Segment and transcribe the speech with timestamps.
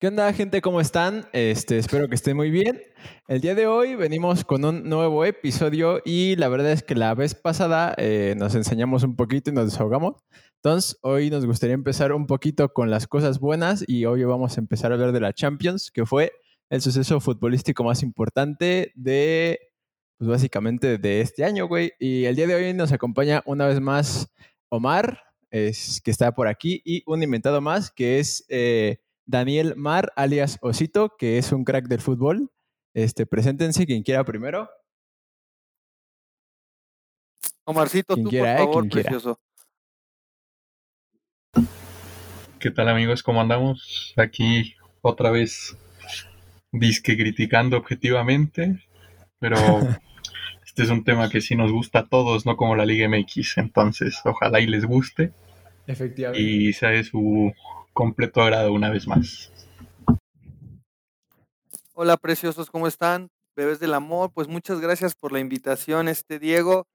[0.00, 0.60] ¿Qué onda, gente?
[0.60, 1.28] ¿Cómo están?
[1.32, 2.82] Este, espero que estén muy bien.
[3.28, 7.14] El día de hoy venimos con un nuevo episodio y la verdad es que la
[7.14, 10.16] vez pasada eh, nos enseñamos un poquito y nos desahogamos.
[10.56, 14.60] Entonces, hoy nos gustaría empezar un poquito con las cosas buenas y hoy vamos a
[14.60, 16.32] empezar a hablar de la Champions, que fue
[16.70, 19.60] el suceso futbolístico más importante de,
[20.18, 21.92] pues básicamente de este año, güey.
[22.00, 24.28] Y el día de hoy nos acompaña una vez más
[24.68, 25.20] Omar,
[25.50, 28.44] es, que está por aquí, y un inventado más, que es...
[28.48, 32.50] Eh, Daniel Mar, alias Osito, que es un crack del fútbol.
[32.94, 34.68] Este, preséntense quien quiera primero.
[37.64, 39.40] Omarcito, tú por favor, precioso.
[42.58, 43.22] ¿Qué tal amigos?
[43.22, 44.14] ¿Cómo andamos?
[44.16, 45.76] Aquí otra vez
[46.72, 48.84] disque criticando objetivamente,
[49.38, 49.56] pero
[50.66, 53.58] este es un tema que sí nos gusta a todos, no como la Liga MX,
[53.58, 55.32] entonces ojalá y les guste.
[55.86, 56.42] Efectivamente.
[56.42, 57.52] Y sea de su
[57.92, 59.50] completo agrado una vez más.
[61.92, 63.30] Hola preciosos, ¿cómo están?
[63.54, 66.88] Bebés del amor, pues muchas gracias por la invitación, este Diego.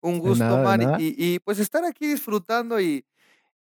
[0.00, 3.06] Un gusto, Mar, y, pues estar aquí disfrutando y,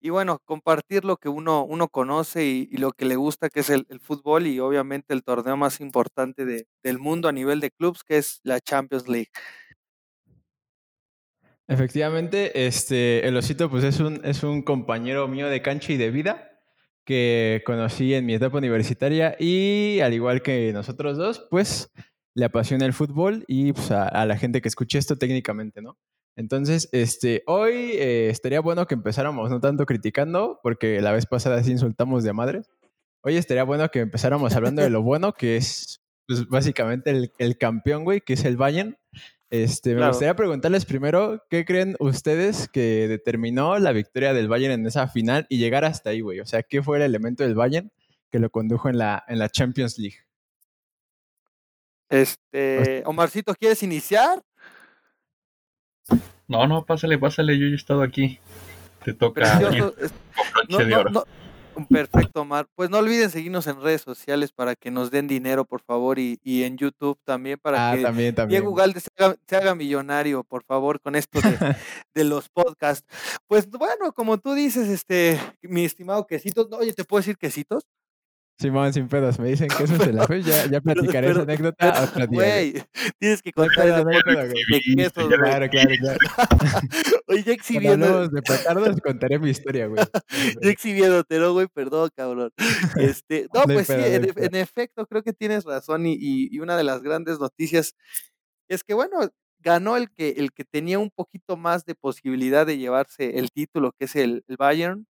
[0.01, 3.69] y, bueno, compartir lo que uno, uno conoce y, lo que le gusta, que es
[3.69, 8.03] el, fútbol y obviamente el torneo más importante de, del mundo a nivel de clubes,
[8.03, 9.29] que es la Champions League.
[11.72, 16.11] Efectivamente, este, el osito pues es un, es un compañero mío de cancha y de
[16.11, 16.50] vida
[17.05, 21.89] que conocí en mi etapa universitaria y al igual que nosotros dos, pues
[22.36, 25.97] le apasiona el fútbol y pues, a, la gente que escuche esto técnicamente, ¿no?
[26.36, 31.63] Entonces, este, hoy eh, estaría bueno que empezáramos no tanto criticando, porque la vez pasada
[31.63, 32.63] sí insultamos de madre.
[33.23, 37.58] Hoy estaría bueno que empezáramos hablando de lo bueno, que es pues, básicamente el, el
[37.58, 38.97] campeón, güey, que es el Bayern.
[39.52, 44.88] Este, me gustaría preguntarles primero, ¿qué creen ustedes que determinó la victoria del Bayern en
[44.88, 46.39] esa final y llegar hasta ahí, güey?
[46.39, 47.91] O sea, ¿qué fue el elemento del Bayern
[48.31, 50.19] que lo condujo en la, en la Champions League?
[52.07, 54.41] Este, Omarcito, ¿quieres iniciar?
[56.47, 58.39] No, no, pásale, pásale, yo ya he estado aquí.
[59.03, 59.59] Te toca.
[60.69, 61.25] no,
[61.89, 62.67] Perfecto, Omar.
[62.75, 66.39] Pues no olviden seguirnos en redes sociales para que nos den dinero, por favor, y,
[66.43, 68.61] en YouTube también para ah, que también, también.
[68.61, 71.39] Diego Galde se haga, millonario, por favor, con esto
[72.13, 73.07] de, los podcasts.
[73.47, 77.83] Pues bueno, como tú dices, este, mi estimado Quesitos, oye, ¿te puedo decir Quesitos?
[78.61, 82.05] Simón, sin pedos, me dicen que eso es la fe, ya, ya platicaré esa anécdota
[82.15, 82.27] día.
[82.27, 82.83] Güey,
[83.17, 84.53] tienes que contar esa anécdota de
[84.95, 86.19] quesos, Claro, claro, claro.
[87.31, 88.28] Oye, ya exhibiendo.
[88.28, 90.03] de petardos, contaré mi historia, güey.
[90.62, 91.68] ya exhibiéndote, ¿no, güey?
[91.68, 92.52] Perdón, cabrón.
[92.97, 97.02] Este, no, pues sí, en, efecto, creo que tienes razón y, y, una de las
[97.02, 97.96] grandes noticias
[98.68, 102.78] es que, bueno, ganó el que, el que tenía un poquito más de posibilidad de
[102.78, 105.08] llevarse el título, que es el, el Bayern.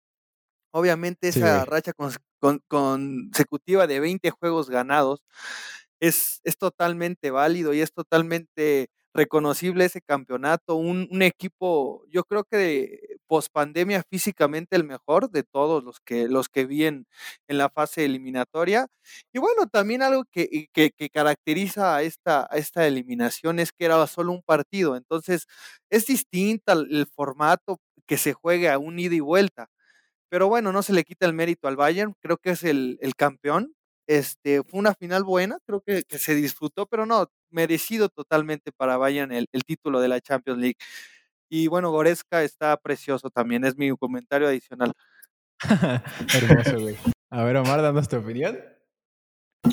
[0.73, 5.21] Obviamente esa racha con, consecutiva de 20 juegos ganados
[5.99, 12.57] es, es totalmente válido y es totalmente reconocible ese campeonato, un, equipo, yo creo que
[12.57, 17.07] de pospandemia físicamente el mejor de todos los que, los que vi en,
[17.47, 18.87] la fase eliminatoria.
[19.33, 24.31] Y bueno, también algo que, que, caracteriza a esta, esta eliminación es que era solo
[24.31, 25.47] un partido, entonces
[25.89, 29.69] es distinta el formato que se juegue a un ida y vuelta.
[30.31, 33.75] Pero bueno, no se le quita el mérito al Bayern, creo que es el, campeón.
[34.11, 39.31] Este, fue una final buena, creo que, se disfrutó, pero no, merecido totalmente para Bayern
[39.31, 40.75] el, título de la Champions League.
[41.49, 44.91] Y bueno, Goretzka está precioso también, es mi comentario adicional.
[46.35, 46.97] Hermoso, güey.
[47.29, 48.59] A ver, Omar, danos tu opinión.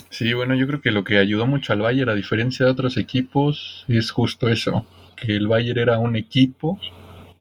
[0.09, 2.97] Sí, bueno, yo creo que lo que ayudó mucho al Bayern, a diferencia de otros
[2.97, 6.79] equipos, es justo eso, que el Bayern era un equipo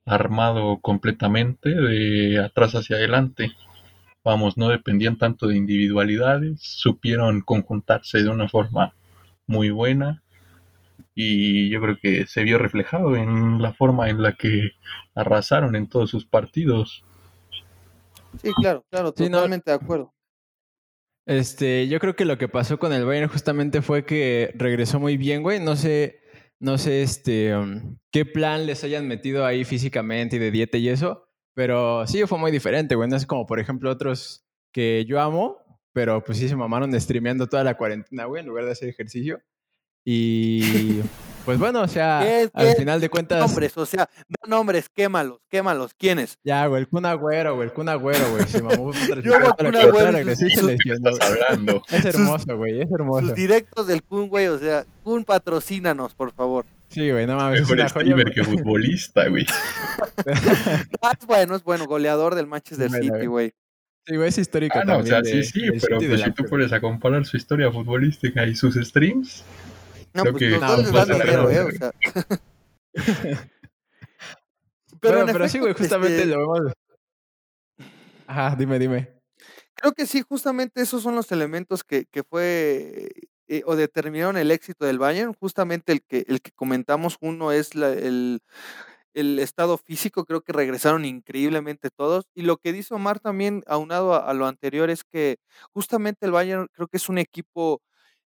[0.04, 3.52] armado completamente de atrás hacia adelante.
[4.24, 8.94] Vamos, no dependían tanto de individualidades, supieron conjuntarse de una forma
[9.46, 10.22] muy buena
[11.16, 14.72] y yo creo que se vio reflejado en la forma en la que
[15.16, 17.04] arrasaron en todos sus partidos.
[18.42, 20.14] Sí, claro, claro, totalmente de acuerdo.
[21.26, 25.18] Este, yo creo que lo que pasó con el Bayern justamente fue que regresó muy
[25.18, 25.60] bien, güey.
[25.60, 26.22] No sé,
[26.60, 30.88] no sé este, um, qué plan les hayan metido ahí físicamente y de dieta y
[30.88, 31.27] eso,
[31.58, 33.10] pero sí fue muy diferente, güey.
[33.10, 35.58] No es como, por ejemplo, otros que yo amo,
[35.92, 39.42] pero pues sí se mamaron streameando toda la cuarentena, güey, en lugar de hacer ejercicio.
[40.06, 41.02] Y
[41.46, 42.20] pues bueno, o sea,
[42.54, 43.40] al final de cuentas.
[43.40, 45.96] Nombres, o sea, no nombres, quémalos, quémalos.
[45.96, 46.38] ¿Quiénes?
[46.44, 48.46] Ya, güey, el Kun Agüero, güey, el Kun Agüero, güey.
[48.46, 48.94] Se mamó
[49.24, 50.16] Yo, el Kun Agüero.
[51.90, 53.30] Es hermoso, güey, es hermoso.
[53.30, 56.68] Sus directos del Kun, güey, o sea, Kun, patrocínanos, por favor.
[56.90, 57.62] Sí, güey, no mames.
[57.62, 59.46] Mejor streamer que futbolista, güey.
[61.02, 63.54] ah, es bueno, es bueno, goleador del Manchester City, güey.
[64.06, 66.80] Sí, es histórico ah, no, O sea, sí, sí, pero pues, si tú pones a
[66.80, 69.44] comparar su historia futbolística y sus streams,
[70.14, 70.50] no, creo pues que...
[70.52, 71.92] Los dos les dinero, eh, o sea.
[75.02, 76.28] pero, pero sí, güey, justamente este...
[76.28, 76.74] lo vemos...
[78.28, 79.12] Ajá, dime, dime.
[79.76, 83.10] Creo que sí, justamente esos son los elementos que, que fue
[83.48, 85.34] eh, o determinaron el éxito del Bayern.
[85.34, 88.42] Justamente el que, el que comentamos, uno es la, el,
[89.14, 92.26] el estado físico, creo que regresaron increíblemente todos.
[92.36, 95.38] Y lo que dice Omar también, aunado a, a, lo anterior, es que
[95.74, 97.82] justamente el Bayern creo que es un equipo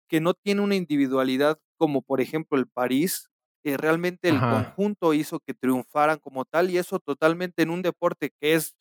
[0.07, 3.29] que no tiene una individualidad como por ejemplo el París.
[3.63, 4.43] Eh, realmente el Ajá.
[4.43, 8.75] conjunto hizo que triunfaran como tal y eso totalmente en un deporte que es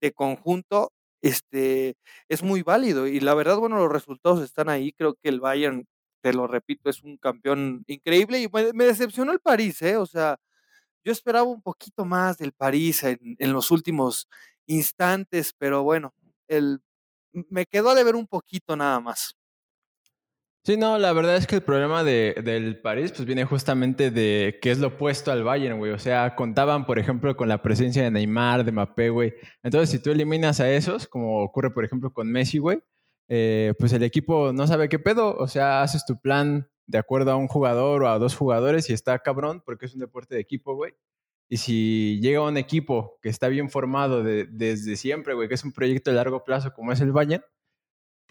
[0.00, 0.92] de conjunto,
[1.22, 1.96] este,
[2.28, 3.06] es muy válido.
[3.06, 4.92] Y la verdad, bueno, los resultados están ahí.
[4.92, 5.86] Creo que el Bayern,
[6.22, 9.96] te lo repito, es un campeón increíble y me, decepcionó el París, ¿eh?
[9.96, 10.38] O sea,
[11.04, 14.28] yo esperaba un poquito más del París en, en los últimos
[14.66, 16.14] instantes, pero bueno,
[16.48, 16.80] el,
[17.32, 19.36] me quedó de ver un poquito nada más.
[20.64, 24.60] Sí, no, la verdad es que el problema de, del París pues viene justamente de
[24.62, 25.90] que es lo opuesto al Bayern, güey.
[25.90, 29.34] O sea, contaban, por ejemplo, con la presencia de Neymar, de Mbappé, güey.
[29.64, 32.78] Entonces, si tú eliminas a esos, como ocurre, por ejemplo, con Messi, güey,
[33.28, 35.34] eh, pues el equipo no sabe qué pedo.
[35.36, 38.92] O sea, haces tu plan de acuerdo a un jugador o a dos jugadores y
[38.92, 40.94] está cabrón porque es un deporte de equipo, güey.
[41.48, 45.64] Y si llega un equipo que está bien formado de, desde siempre, güey, que es
[45.64, 47.44] un proyecto de largo plazo como es el Bayern,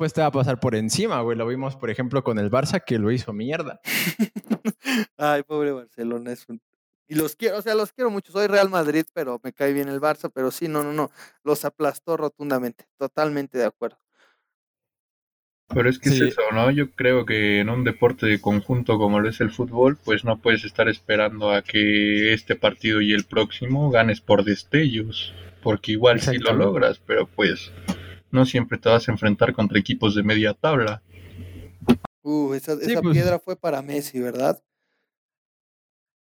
[0.01, 1.37] pues te va a pasar por encima, güey.
[1.37, 3.81] Lo vimos, por ejemplo, con el Barça que lo hizo mierda.
[5.15, 6.59] Ay, pobre Barcelona, es un...
[7.07, 8.31] Y los quiero, o sea, los quiero mucho.
[8.31, 11.11] Soy Real Madrid, pero me cae bien el Barça, pero sí, no, no, no.
[11.43, 12.87] Los aplastó rotundamente.
[12.97, 13.99] Totalmente de acuerdo.
[15.71, 16.15] Pero es que sí.
[16.15, 16.71] es eso, ¿no?
[16.71, 20.41] Yo creo que en un deporte de conjunto como lo es el fútbol, pues no
[20.41, 25.31] puedes estar esperando a que este partido y el próximo ganes por destellos,
[25.61, 27.71] porque igual sí lo logras, pero pues
[28.31, 31.01] no siempre te vas a enfrentar contra equipos de media tabla.
[32.21, 34.61] Uh, esa, sí, esa pues, piedra fue para Messi, ¿verdad?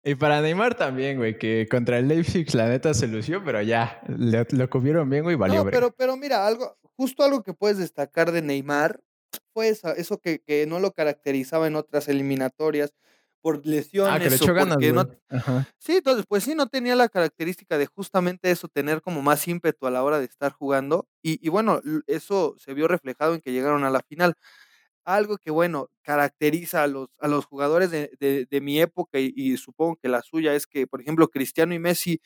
[0.04, 4.02] Y para Neymar también, güey, que contra el Leipzig la neta se lució, pero ya,
[4.08, 5.64] lo, lo cubrieron bien, güey, y valió.
[5.66, 9.02] No, pero, pero mira, algo, justo algo que puedes destacar de Neymar
[9.54, 12.94] fue eso, eso que, que no lo caracterizaba en otras eliminatorias
[13.48, 14.14] por lesiones.
[14.14, 15.10] Ah, que le echó ganas, no...
[15.80, 19.88] Sí, entonces, pues sí, no tenía la característica de justamente eso, tener como más ímpetu
[19.88, 21.08] a la hora de estar jugando.
[21.24, 24.34] Y, y, bueno, eso se vio reflejado en que llegaron a la final.
[25.06, 29.32] Algo que, bueno, caracteriza a los, a los jugadores de, de, de mi época y,
[29.34, 32.20] y, supongo que la suya es que, por ejemplo, Cristiano y Messi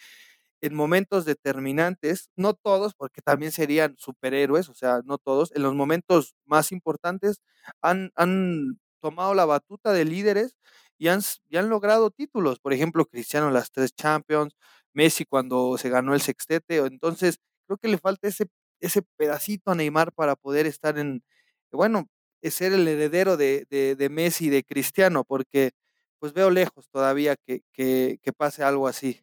[0.61, 5.75] en momentos determinantes, no todos, porque también serían superhéroes, o sea, no todos, en los
[5.75, 7.41] momentos más importantes
[7.81, 10.55] han, han tomado la batuta de líderes
[11.01, 12.59] y han, y han logrado títulos.
[12.59, 14.55] Por ejemplo, Cristiano las tres Champions,
[14.93, 16.77] Messi cuando se ganó el sextete.
[16.77, 18.45] Entonces, creo que le falta ese,
[18.79, 21.23] ese pedacito a Neymar para poder estar en,
[21.71, 22.07] bueno,
[22.43, 25.71] ser el heredero de, de, de Messi y de Cristiano, porque
[26.19, 29.21] pues veo lejos todavía que, que, que pase algo así.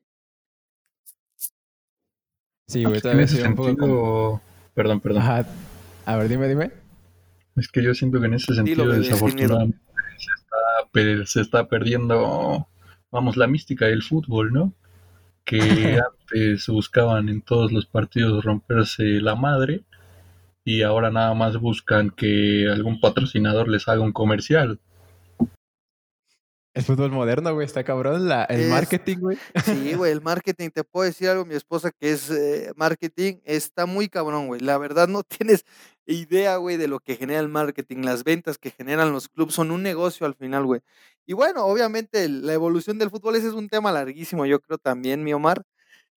[2.67, 3.77] Sí, güey, ese sentido...
[3.77, 4.43] Como...
[4.75, 5.23] Perdón, perdón.
[5.23, 5.47] Ajá.
[6.07, 6.73] A ver, dime, dime.
[7.55, 9.79] Es que yo siento que en ese sentido, desafortunadamente,
[10.93, 12.69] se está, se está perdiendo,
[13.11, 14.75] vamos, la mística del fútbol, ¿no?
[15.45, 15.59] Que
[16.31, 19.85] antes buscaban en todos los partidos romperse la madre
[20.65, 24.81] y ahora nada más buscan que algún patrocinador les haga un comercial.
[26.75, 28.29] El fútbol moderno, güey, está cabrón.
[28.29, 29.39] La, el es, marketing, güey.
[29.65, 30.69] Sí, güey, el marketing.
[30.71, 34.61] Te puedo decir algo, mi esposa, que es eh, marketing, está muy cabrón, güey.
[34.61, 35.65] La verdad, no tienes
[36.15, 37.99] idea, güey, de lo que genera el marketing.
[38.05, 40.81] Las ventas que generan los clubes son un negocio al final, güey.
[41.27, 45.25] Y bueno, obviamente, la evolución del fútbol, ese es un tema larguísimo, yo creo también,
[45.25, 45.65] mi Omar.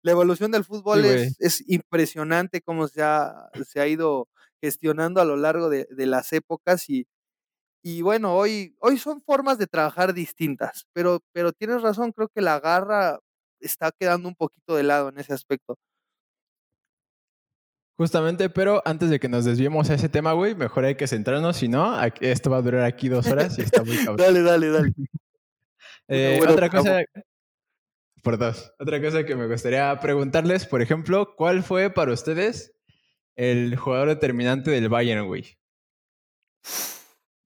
[0.03, 4.29] La evolución del fútbol sí, es, es, impresionante cómo se ha, se ha ido
[4.61, 7.07] gestionando a lo largo de, de las épocas y
[7.83, 12.41] y bueno, hoy, hoy son formas de trabajar distintas, pero, pero tienes razón, creo que
[12.41, 13.19] la garra
[13.59, 15.77] está quedando un poquito de lado en ese aspecto.
[18.01, 21.55] Justamente, pero antes de que nos desviemos a ese tema, güey, mejor hay que centrarnos,
[21.55, 24.17] si no, esto va a durar aquí dos horas y está muy cabrón.
[24.17, 24.93] dale, dale, dale.
[26.07, 27.03] eh, bueno, otra cosa,
[28.23, 32.73] por dos, otra cosa que me gustaría preguntarles, por ejemplo, ¿cuál fue para ustedes
[33.35, 35.59] el jugador determinante del Bayern, güey?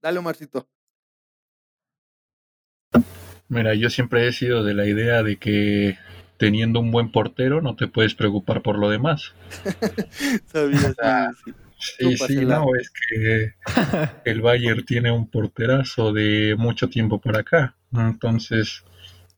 [0.02, 0.70] Dale, Omarcito.
[3.50, 5.98] Mira, yo siempre he sido de la idea de que
[6.38, 9.34] teniendo un buen portero no te puedes preocupar por lo demás.
[10.48, 13.54] Sabía, sea, sí, sí, sí no, es que
[14.30, 17.76] el Bayern tiene un porterazo de mucho tiempo por acá.
[17.94, 18.84] Entonces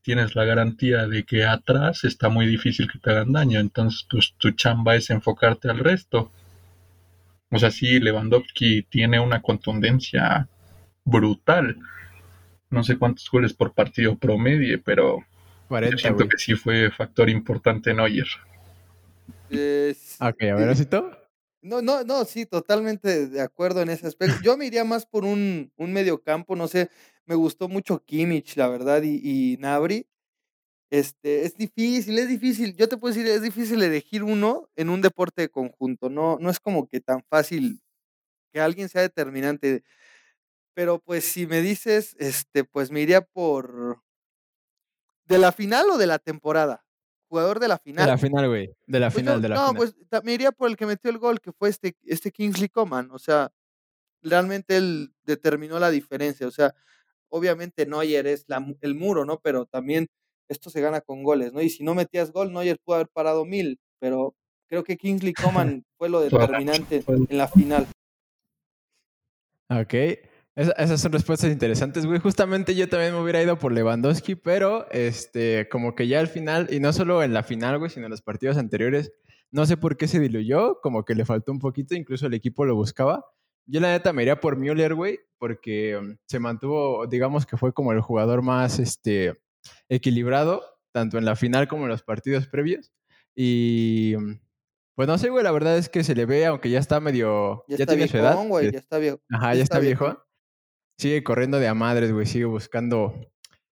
[0.02, 3.60] tienes la garantía de que atrás está muy difícil que te hagan daño.
[3.60, 6.32] Entonces pues, tu chamba es enfocarte al resto.
[7.50, 10.48] O sea, sí, Lewandowski tiene una contundencia
[11.04, 11.78] brutal.
[12.70, 15.24] No sé cuántos goles por partido promedio, pero
[15.70, 18.26] yo siento que sí fue factor importante Neuer.
[20.20, 21.10] ok, a ver, ¿asito?
[21.60, 24.36] No, no, no, sí, totalmente de acuerdo en ese aspecto.
[24.42, 26.88] Yo me iría más por un, un medio campo, no sé,
[27.26, 30.06] me gustó mucho Kimmich, la verdad, y, y Nabri.
[30.90, 32.74] Este, es difícil, es difícil.
[32.76, 36.08] Yo te puedo decir, es difícil elegir uno en un deporte de conjunto.
[36.08, 37.82] No, no es como que tan fácil
[38.52, 39.82] que alguien sea determinante.
[40.74, 44.02] Pero pues si me dices, este, pues me iría por
[45.28, 46.82] ¿De la final o de la temporada?
[47.28, 48.06] Jugador de la final.
[48.06, 48.74] De la final, güey.
[48.86, 49.74] De la pues final, de la final.
[49.74, 49.94] No, pues
[50.24, 53.10] me iría por el que metió el gol, que fue este, este Kingsley Coman.
[53.10, 53.52] O sea,
[54.22, 56.46] realmente él determinó la diferencia.
[56.46, 56.74] O sea,
[57.28, 58.46] obviamente Neuer es
[58.80, 59.38] el muro, ¿no?
[59.40, 60.08] Pero también
[60.48, 61.60] esto se gana con goles, ¿no?
[61.60, 64.34] Y si no metías gol, Neuer pudo haber parado mil, pero
[64.66, 67.86] creo que Kingsley Coman fue lo determinante en la final.
[69.68, 70.27] Ok
[70.58, 72.18] esas son respuestas interesantes, güey.
[72.18, 76.66] Justamente yo también me hubiera ido por Lewandowski, pero este, como que ya al final,
[76.70, 79.12] y no solo en la final, güey, sino en los partidos anteriores,
[79.52, 82.64] no sé por qué se diluyó, como que le faltó un poquito, incluso el equipo
[82.64, 83.24] lo buscaba.
[83.66, 87.72] Yo la neta me iría por Müller, güey, porque um, se mantuvo, digamos que fue
[87.72, 89.38] como el jugador más este,
[89.88, 92.92] equilibrado, tanto en la final como en los partidos previos.
[93.36, 94.40] Y um,
[94.96, 97.64] pues no sé, güey, la verdad es que se le ve, aunque ya está medio.
[97.68, 98.36] Ya, tiene su edad.
[98.60, 99.20] ya está viejo.
[99.30, 100.27] Ajá, ya, está, viejo
[100.98, 103.14] sigue corriendo de a madres, güey, sigue buscando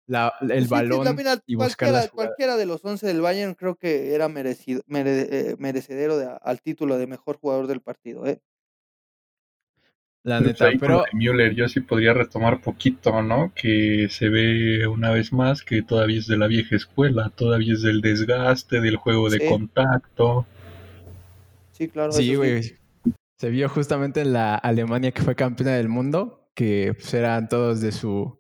[0.08, 1.08] la, el balón
[1.46, 6.30] y cualquiera, cualquiera de los 11 del Bayern creo que era merecido, eh, merecedero de,
[6.42, 8.42] al título de mejor jugador del partido, ¿eh?
[10.24, 13.52] La pues neta, pero Müller yo sí podría retomar poquito, ¿no?
[13.56, 17.82] Que se ve una vez más que todavía es de la vieja escuela, todavía es
[17.82, 20.46] del desgaste, del juego de contacto.
[21.72, 22.12] Sí, claro.
[22.12, 22.78] Sí, güey.
[23.38, 27.92] Se vio justamente en la Alemania que fue campeona del mundo, que eran todos de
[27.92, 28.40] su.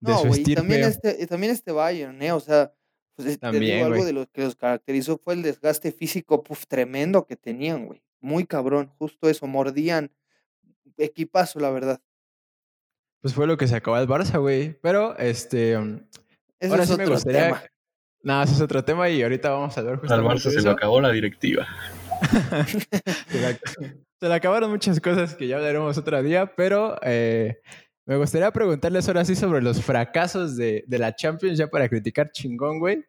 [0.00, 2.32] De no, güey, también este, también este Bayern, ¿eh?
[2.32, 2.74] O sea,
[3.16, 7.36] pues también, algo de lo que los caracterizó fue el desgaste físico puf, tremendo que
[7.36, 8.02] tenían, güey.
[8.20, 10.10] Muy cabrón, justo eso, mordían.
[10.96, 12.00] Equipazo, la verdad.
[13.20, 14.78] Pues fue lo que se acabó el Barça, güey.
[14.82, 15.76] Pero, este.
[15.78, 16.00] Um,
[16.60, 17.46] ahora sí me gustaría.
[17.46, 17.62] Tema.
[18.22, 20.30] No, ese es otro tema y ahorita vamos a ver justamente.
[20.30, 21.66] Al Barça se lo acabó la directiva.
[24.20, 27.58] Se le acabaron muchas cosas que ya hablaremos otro día, pero eh,
[28.06, 32.78] me gustaría preguntarles ahora sí sobre los fracasos de, la Champions, ya para criticar chingón,
[32.78, 33.02] güey.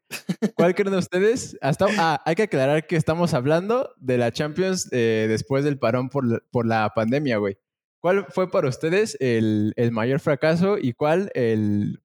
[0.55, 1.57] ¿Cuál creen ustedes?
[1.61, 6.65] Ah, hay que aclarar que estamos hablando de la Champions eh, después del parón por,
[6.65, 7.57] la pandemia, güey.
[7.99, 12.01] ¿Cuál fue para ustedes el, mayor fracaso y cuál el,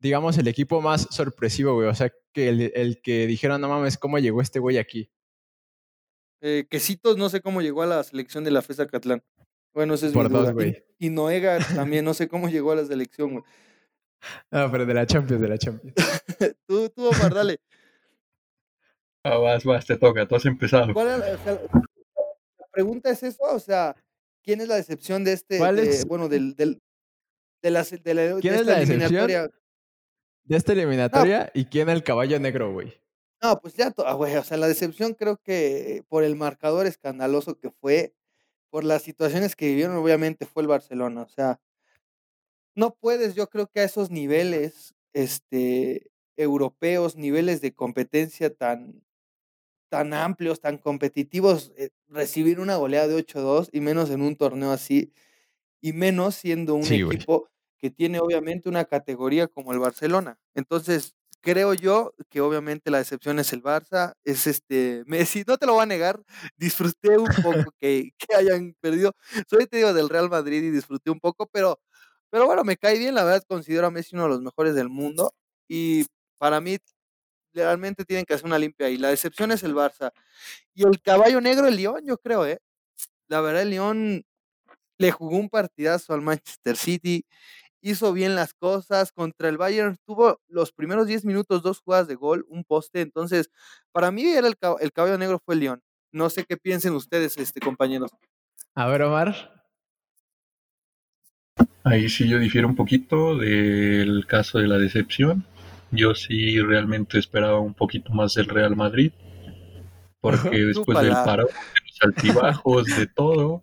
[0.00, 1.88] digamos, el equipo más sorpresivo, güey?
[1.88, 5.10] O sea, que el que dijeron, no mames, ¿cómo llegó este güey aquí?
[6.40, 9.22] Eh, Quesitos, no sé cómo llegó a la selección de la FESA Catlán.
[9.74, 10.52] Bueno, ese es Por mi duda.
[10.52, 10.84] güey.
[10.98, 13.44] Y, Noega también, no sé cómo llegó a la selección, güey.
[14.50, 15.94] No, pero de la Champions, de la Champions.
[16.66, 17.60] tú, tú, Omar, dale.
[19.24, 20.92] Ah, vas, vas, te toca, tú has empezado.
[20.92, 21.60] ¿Cuál la,
[22.70, 23.94] pregunta es eso, o sea,
[24.42, 26.06] ¿quién es la decepción de este, ¿Cuál es?
[26.06, 26.80] bueno, del, del,
[27.62, 29.50] de la, de la, ¿Quién es la eliminatoria?
[30.44, 32.94] De esta eliminatoria y quién es el caballo negro, güey.
[33.40, 37.56] No, pues ya, ah, güey, o sea, la decepción creo que por el marcador escandaloso
[37.56, 38.12] que fue,
[38.70, 41.60] por las situaciones que vivieron, obviamente fue el Barcelona, o sea,
[42.74, 49.02] no puedes, yo creo que a esos niveles, este, europeos, niveles de competencia tan,
[49.90, 54.72] tan amplios, tan competitivos, eh, recibir una goleada de 8-2 y menos en un torneo
[54.72, 55.12] así,
[55.82, 60.40] y menos siendo un equipo que tiene obviamente una categoría como el Barcelona.
[60.54, 65.66] Entonces, creo yo que obviamente la decepción es el Barça, es este Messi, no te
[65.66, 66.22] lo voy a negar,
[66.56, 69.12] disfruté un poco que, hayan perdido,
[69.48, 71.80] soy te digo del Real Madrid y disfruté un poco, pero,
[72.30, 74.88] pero bueno, me cae bien, la verdad considero a Messi uno de los mejores del
[74.88, 75.32] mundo
[75.68, 76.06] y
[76.38, 76.78] para mí
[77.54, 80.12] realmente tienen que hacer una limpia y la decepción es el Barça
[80.74, 82.60] y el caballo negro el León, yo creo, eh.
[83.28, 84.24] La verdad el León
[84.98, 87.24] le jugó un partidazo al Manchester City
[87.80, 89.12] hizo bien las cosas.
[89.12, 93.00] Contra el Bayern tuvo los primeros 10 minutos dos jugadas de gol, un poste.
[93.00, 93.50] Entonces,
[93.92, 95.82] para mí era el, el caballo negro fue el León.
[96.12, 98.10] No sé qué piensen ustedes, este, compañeros.
[98.74, 99.58] A ver, Omar.
[101.84, 105.44] Ahí sí yo difiero un poquito del caso de la decepción.
[105.90, 109.12] Yo sí realmente esperaba un poquito más del Real Madrid.
[110.20, 113.62] Porque después del paro, de los altibajos, de todo,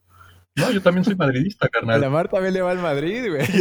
[0.55, 1.95] no, yo también soy madridista, carnal.
[1.95, 3.45] A la Mar también le va al Madrid, güey.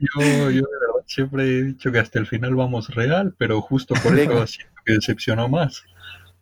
[0.00, 3.94] yo, yo de verdad siempre he dicho que hasta el final vamos real, pero justo
[4.02, 5.82] por eso siento que decepcionó más.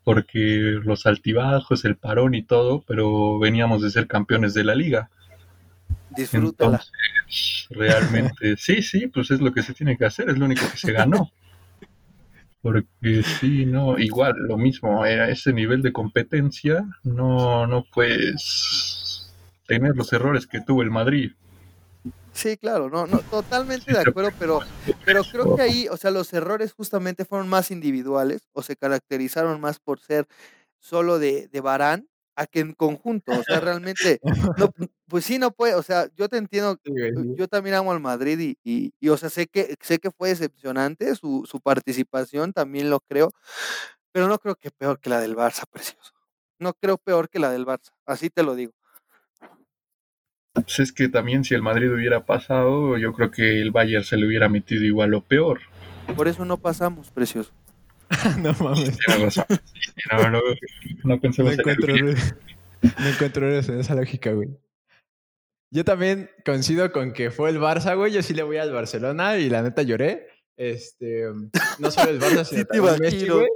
[0.05, 5.11] porque los altibajos, el parón y todo, pero veníamos de ser campeones de la liga.
[6.17, 6.83] Disfrútala.
[7.71, 10.79] realmente, sí, sí, pues es lo que se tiene que hacer, es lo único que
[10.79, 11.31] se ganó.
[12.69, 19.33] Porque sí, no, igual, lo mismo, a ese nivel de competencia, no, no puedes
[19.67, 21.33] tener los errores que tuvo el Madrid.
[22.35, 24.61] Sí, claro, no, no, totalmente de acuerdo, pero,
[25.07, 29.63] pero creo que ahí, o sea, los errores justamente fueron más individuales o se caracterizaron
[29.63, 30.27] más por ser
[30.79, 32.07] solo de, de Barán
[32.39, 34.21] a que en conjunto, o sea, realmente,
[34.57, 34.71] no,
[35.09, 36.79] pues sí, no puede, o sea, yo te entiendo,
[37.37, 40.29] yo también amo al Madrid y, y, y, o sea, sé que, sé que fue
[40.29, 43.33] decepcionante su, su participación, también lo creo,
[44.13, 46.13] pero no creo que peor que la del Barça, precioso.
[46.61, 48.73] No creo peor que la del Barça, así te lo digo.
[50.53, 54.17] Pues es que también si el Madrid hubiera pasado, yo creo que el Bayern se
[54.17, 55.61] le hubiera metido igual o peor.
[56.15, 57.53] Por eso no pasamos, precioso.
[58.39, 58.99] no mames.
[60.11, 60.41] No, no,
[61.05, 64.49] no pensemos no encuentro, en No encuentro en esa lógica, güey.
[65.71, 68.13] Yo también coincido con que fue el Barça, güey.
[68.13, 70.29] Yo sí le voy al Barcelona y la neta lloré.
[70.57, 71.25] Este,
[71.79, 73.49] no solo el Barça, sino también Messi, güey.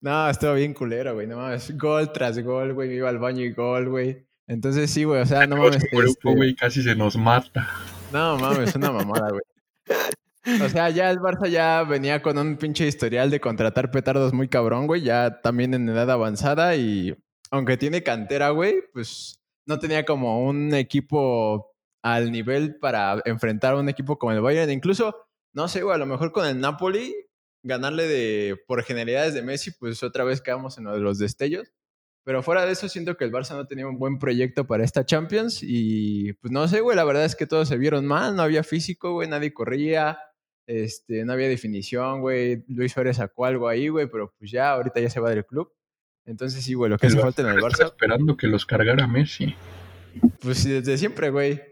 [0.00, 1.26] No, estuvo bien culero, güey.
[1.26, 1.76] No mames.
[1.76, 2.88] Gol tras gol, güey.
[2.88, 4.26] Me iba al baño y gol, güey.
[4.46, 5.82] Entonces sí, güey, o sea, no mames.
[5.82, 6.34] Este...
[6.34, 7.68] güey, casi se nos mata.
[8.12, 9.42] No mames, es una mamada, güey.
[10.64, 14.48] O sea, ya el Barça ya venía con un pinche historial de contratar petardos muy
[14.48, 17.16] cabrón, güey, ya también en edad avanzada y
[17.50, 21.72] aunque tiene cantera, güey, pues no tenía como un equipo
[22.02, 24.70] al nivel para enfrentar a un equipo como el Bayern.
[24.70, 25.16] Incluso,
[25.52, 27.14] no sé, güey, a lo mejor con el Napoli,
[27.64, 31.72] ganarle de por generalidades de Messi, pues otra vez quedamos en lo de los destellos.
[32.24, 35.04] Pero fuera de eso, siento que el Barça no tenía un buen proyecto para esta
[35.04, 35.60] Champions.
[35.62, 38.34] Y pues no sé, güey, la verdad es que todos se vieron mal.
[38.34, 40.18] No había físico, güey, nadie corría.
[40.66, 42.64] Este, no había definición, güey.
[42.68, 45.72] Luis Suárez sacó algo ahí, güey, pero pues ya, ahorita ya se va del club.
[46.24, 47.84] Entonces sí, güey, lo que hace falta en el Barça.
[47.84, 49.54] esperando que los cargara Messi.
[50.40, 51.62] Pues sí, desde siempre, güey.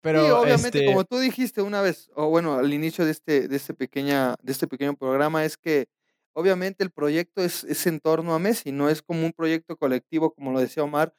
[0.00, 3.48] Pero, sí, obviamente, este como tú dijiste una vez, o bueno, al inicio de este,
[3.48, 5.86] de este pequeña, de este pequeño programa, es que
[6.34, 10.34] obviamente el proyecto es, es, en torno a Messi, no es como un proyecto colectivo,
[10.34, 11.14] como lo decía Omar,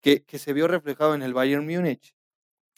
[0.00, 2.14] que, que se vio reflejado en el Bayern Múnich.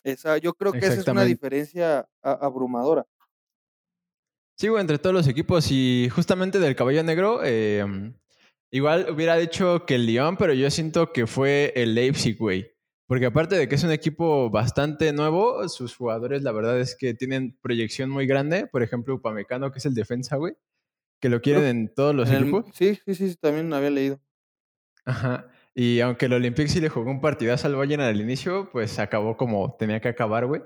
[0.04, 3.06] Esa, yo creo que esa es una diferencia abrumadora.
[4.56, 7.84] Sí, güey, entre todos los equipos y justamente del Caballo Negro, eh,
[8.70, 12.70] igual hubiera dicho que el Lyon, pero yo siento que fue el Leipzig, güey.
[13.06, 17.14] Porque aparte de que es un equipo bastante nuevo, sus jugadores la verdad es que
[17.14, 18.66] tienen proyección muy grande.
[18.66, 20.54] Por ejemplo, Upamecano, que es el defensa, güey
[21.22, 22.66] que lo quieren en todos los equipos.
[22.74, 24.20] Sí, sí, sí, también había leído.
[25.04, 25.48] Ajá.
[25.72, 29.36] Y aunque el Olympique sí le jugó un partidazo al Bayern al inicio, pues acabó
[29.36, 30.62] como tenía que acabar, güey.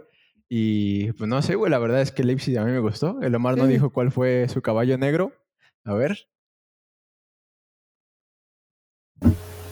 [0.48, 3.20] Y pues no sé, güey, la verdad es que Leipzig a mí me gustó.
[3.20, 5.32] El Omar no dijo cuál fue su caballo negro.
[5.84, 6.28] A ver.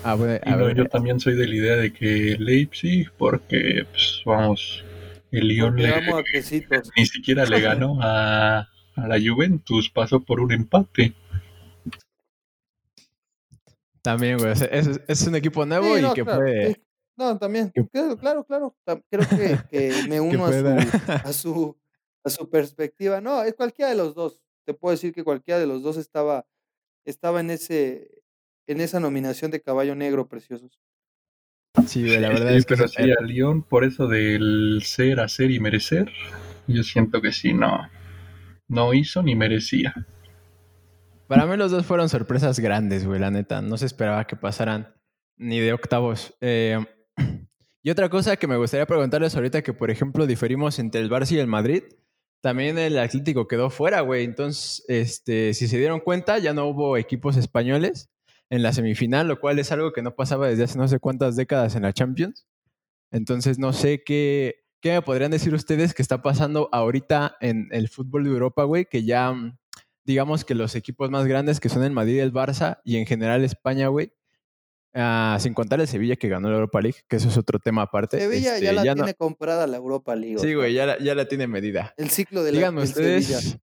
[0.02, 0.76] Ah, bueno, a ver.
[0.76, 4.84] yo también soy de la idea de que Leipzig, porque, pues, vamos,
[5.30, 11.14] el Lyon ni siquiera le ganó a, a la Juventus, pasó por un empate.
[14.02, 16.83] También, güey, es, es, un equipo nuevo y que fue...
[17.16, 17.72] No, también,
[18.20, 20.66] claro, claro, creo que, que me uno a, su,
[21.28, 21.76] a, su,
[22.24, 23.20] a su perspectiva.
[23.20, 24.42] No, es cualquiera de los dos.
[24.64, 26.46] Te puedo decir que cualquiera de los dos estaba,
[27.04, 28.22] estaba en, ese,
[28.66, 30.80] en esa nominación de caballo negro preciosos.
[31.86, 32.76] Sí, la verdad es que...
[32.76, 36.10] Pero sí, a León, por eso del ser, hacer y merecer,
[36.66, 37.88] yo siento que sí, no
[38.68, 39.94] no hizo ni merecía.
[41.26, 43.62] Para mí los dos fueron sorpresas grandes, güey, la neta.
[43.62, 44.94] No se esperaba que pasaran
[45.36, 46.36] ni de octavos.
[46.40, 46.84] Eh,
[47.82, 51.32] y otra cosa que me gustaría preguntarles ahorita, que por ejemplo diferimos entre el Barça
[51.32, 51.84] y el Madrid,
[52.40, 54.24] también el Atlético quedó fuera, güey.
[54.24, 58.10] Entonces, este, si se dieron cuenta, ya no hubo equipos españoles
[58.50, 61.36] en la semifinal, lo cual es algo que no pasaba desde hace no sé cuántas
[61.36, 62.46] décadas en la Champions.
[63.10, 67.88] Entonces, no sé qué, ¿Qué me podrían decir ustedes que está pasando ahorita en el
[67.88, 68.84] fútbol de Europa, güey?
[68.84, 69.34] Que ya,
[70.04, 73.06] digamos que los equipos más grandes que son el Madrid y el Barça y en
[73.06, 74.12] general España, güey,
[74.94, 77.82] ah, sin contar el Sevilla que ganó la Europa League, que eso es otro tema
[77.82, 78.18] aparte.
[78.18, 80.38] Sevilla ya este, la tiene comprada la Europa League.
[80.38, 81.94] Sí, güey, ya la, ya la tiene medida.
[81.96, 83.58] El ciclo de la díganme ustedes,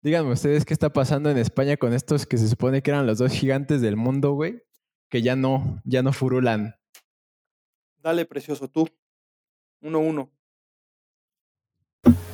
[0.00, 3.18] Díganme ustedes qué está pasando en España con estos que se supone que eran los
[3.18, 4.62] dos gigantes del mundo, güey,
[5.08, 6.76] que ya no, ya no furulan.
[8.00, 8.88] Dale, precioso, tú.
[9.80, 10.30] Uno, uno.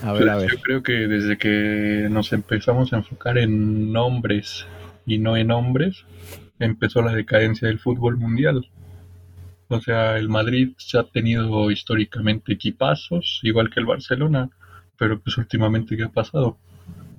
[0.03, 0.51] A ver, a ver.
[0.51, 4.67] Yo creo que desde que nos empezamos a enfocar en nombres
[5.07, 6.05] y no en hombres,
[6.59, 8.71] empezó la decadencia del fútbol mundial.
[9.69, 14.51] O sea, el Madrid se ha tenido históricamente equipazos, igual que el Barcelona,
[14.97, 16.59] pero pues últimamente ¿qué ha pasado?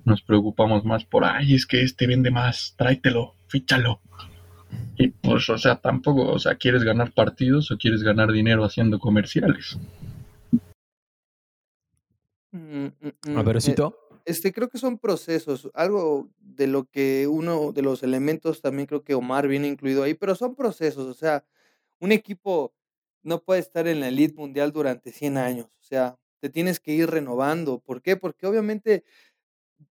[0.06, 3.36] Nos preocupamos más por, ay, es que este vende más, tráetelo.
[3.48, 4.00] fíchalo.
[4.98, 9.00] Y pues, o sea, tampoco, o sea, ¿quieres ganar partidos o quieres ganar dinero haciendo
[9.00, 9.78] comerciales?
[12.52, 13.76] Mm, mm, A ver, mm, eh,
[14.26, 19.04] este, creo que son procesos, algo de lo que uno de los elementos también creo
[19.04, 21.46] que Omar viene incluido ahí, pero son procesos, o sea,
[22.00, 22.74] un equipo
[23.24, 26.94] no puede estar en la elite mundial durante 100 años, o sea, te tienes que
[26.94, 27.80] ir renovando.
[27.80, 28.18] ¿Por qué?
[28.18, 29.04] Porque obviamente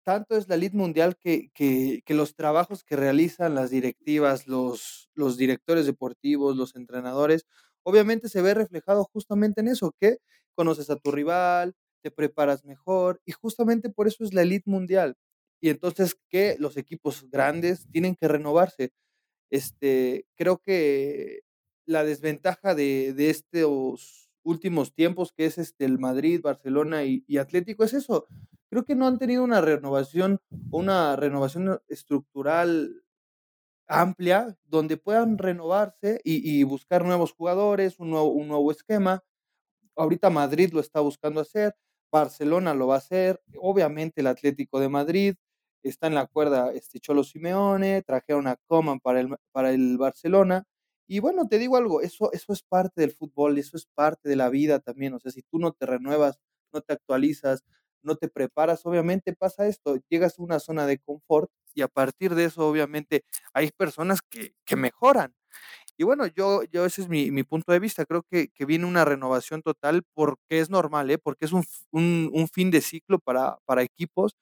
[0.05, 5.37] tanto es la elite mundial que, que, los trabajos que realizan las directivas, los, los
[5.37, 7.46] directores deportivos, los entrenadores,
[7.83, 10.18] obviamente se ve reflejado justamente en eso, que
[10.55, 15.16] conoces a tu rival, te preparas mejor y justamente por eso es la elite mundial.
[15.62, 18.92] Y entonces que los equipos grandes tienen que renovarse.
[19.51, 21.42] Este, creo que
[21.87, 27.85] la desventaja de, de estos últimos tiempos, que es este, el Madrid, Barcelona y, Atlético,
[27.85, 28.27] es eso.
[28.70, 33.05] Creo que no han tenido una renovación, una renovación estructural
[33.88, 39.22] amplia donde puedan renovarse y, y buscar nuevos jugadores, un nuevo, un nuevo esquema.
[39.96, 41.75] Ahorita Madrid lo está buscando hacer,
[42.12, 45.35] Barcelona lo va a hacer, obviamente el Atlético de Madrid,
[45.88, 50.64] está en la cuerda este Cholo Simeone, trajeron a Coman para el, para el Barcelona.
[51.07, 54.37] Y bueno, te digo algo, eso, eso es parte del fútbol, eso es parte de
[54.37, 55.14] la vida también.
[55.14, 56.38] O sea, si tú no te renuevas,
[56.73, 57.64] no te actualizas,
[58.03, 62.35] no te preparas, obviamente pasa esto, llegas a una zona de confort y a partir
[62.35, 65.35] de eso, obviamente, hay personas que, que mejoran.
[65.97, 68.05] Y bueno, yo, yo ese es mi, mi punto de vista.
[68.07, 71.18] Creo que, que, viene una renovación total porque es normal, ¿eh?
[71.18, 74.37] porque es un, un, un fin de ciclo para, para equipos,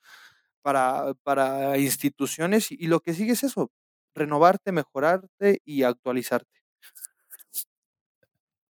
[0.63, 3.71] para, para instituciones y, y lo que sigue es eso,
[4.15, 6.61] renovarte, mejorarte y actualizarte.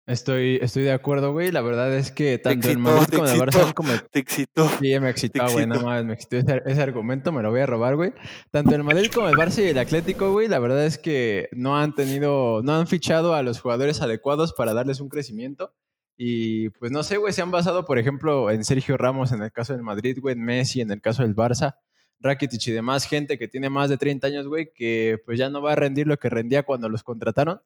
[0.08, 1.52] Estoy, estoy de acuerdo, güey.
[1.52, 3.90] La verdad es que tanto el Madrid como el Barça como...
[4.12, 4.70] Te excitó.
[4.80, 5.66] Sí, me excitó, güey.
[5.66, 8.14] Nada más me excitó ese, ese, argumento, me lo voy a robar, güey.
[8.52, 11.78] Tanto el Madrid como el Barça y el Atlético, güey, la verdad es que no
[11.78, 15.74] han tenido, no han fichado a los jugadores adecuados para darles un crecimiento.
[16.18, 19.52] Y pues no sé, güey, se han basado, por ejemplo, en Sergio Ramos en el
[19.52, 21.76] caso del Madrid, güey, en Messi en el caso del Barça.
[22.20, 25.62] Rakitic y demás gente que tiene más de 30 años, güey, que pues ya no
[25.62, 27.62] va a rendir lo que rendía cuando los contrataron.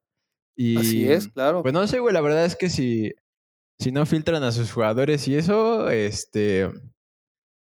[0.56, 1.62] Y, Así es, claro.
[1.62, 3.14] Pues no sé, güey, la verdad es que si,
[3.80, 6.70] si no filtran a sus jugadores y eso, este,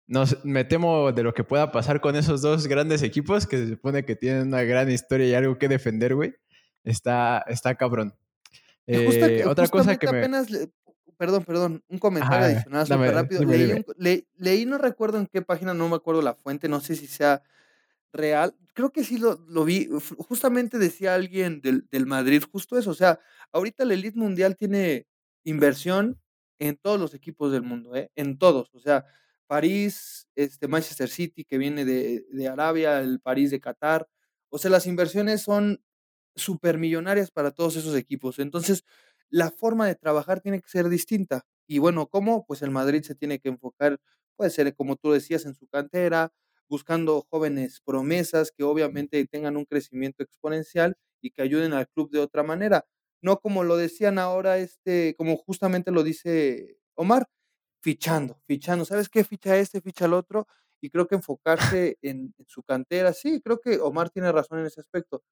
[0.06, 3.68] nos, me temo de lo que pueda pasar con esos dos grandes equipos que se
[3.68, 6.34] supone que tienen una gran historia y algo que defender, güey.
[6.84, 8.14] Está, está cabrón.
[8.86, 10.48] Eh, otra cosa que apenas
[11.16, 13.42] perdón, perdón, un comentario adicional súper rápido.
[14.36, 17.42] leí, no recuerdo en qué página, no me acuerdo la fuente, no sé si sea
[18.12, 18.54] real.
[18.74, 19.88] Creo que sí lo, lo vi.
[20.18, 22.90] Justamente decía alguien del, del, Madrid, justo eso.
[22.90, 23.18] O sea,
[23.52, 25.06] ahorita la elite mundial tiene
[25.44, 26.20] inversión
[26.58, 28.10] en todos los equipos del mundo, ¿eh?
[28.14, 28.74] en todos.
[28.74, 29.04] O sea,
[29.46, 34.08] París, este, Manchester City, que viene de, de Arabia, el París de Qatar.
[34.48, 35.80] O sea, las inversiones son
[36.36, 38.38] supermillonarias para todos esos equipos.
[38.38, 38.84] Entonces,
[39.30, 41.46] la forma de trabajar tiene que ser distinta.
[41.66, 42.46] Y bueno, ¿cómo?
[42.46, 43.98] Pues el Madrid se tiene que enfocar,
[44.36, 46.32] puede ser como tú decías, en su cantera,
[46.68, 52.20] buscando jóvenes promesas que obviamente tengan un crecimiento exponencial y que ayuden al club de
[52.20, 52.86] otra manera.
[53.22, 57.28] No como lo decían ahora, este, como justamente lo dice Omar,
[57.82, 58.84] fichando, fichando.
[58.84, 59.24] ¿Sabes qué?
[59.24, 60.46] Ficha este, ficha el otro.
[60.80, 64.66] Y creo que enfocarse en, en su cantera, sí, creo que Omar tiene razón en
[64.66, 65.22] ese aspecto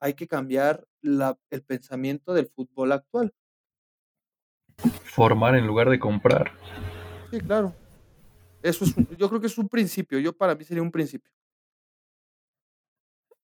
[0.00, 3.32] hay que cambiar la, el pensamiento del fútbol actual.
[5.04, 6.52] Formar en lugar de comprar.
[7.30, 7.74] Sí, claro.
[8.62, 10.18] Eso es, yo creo que es un principio.
[10.18, 11.30] Yo para mí sería un principio.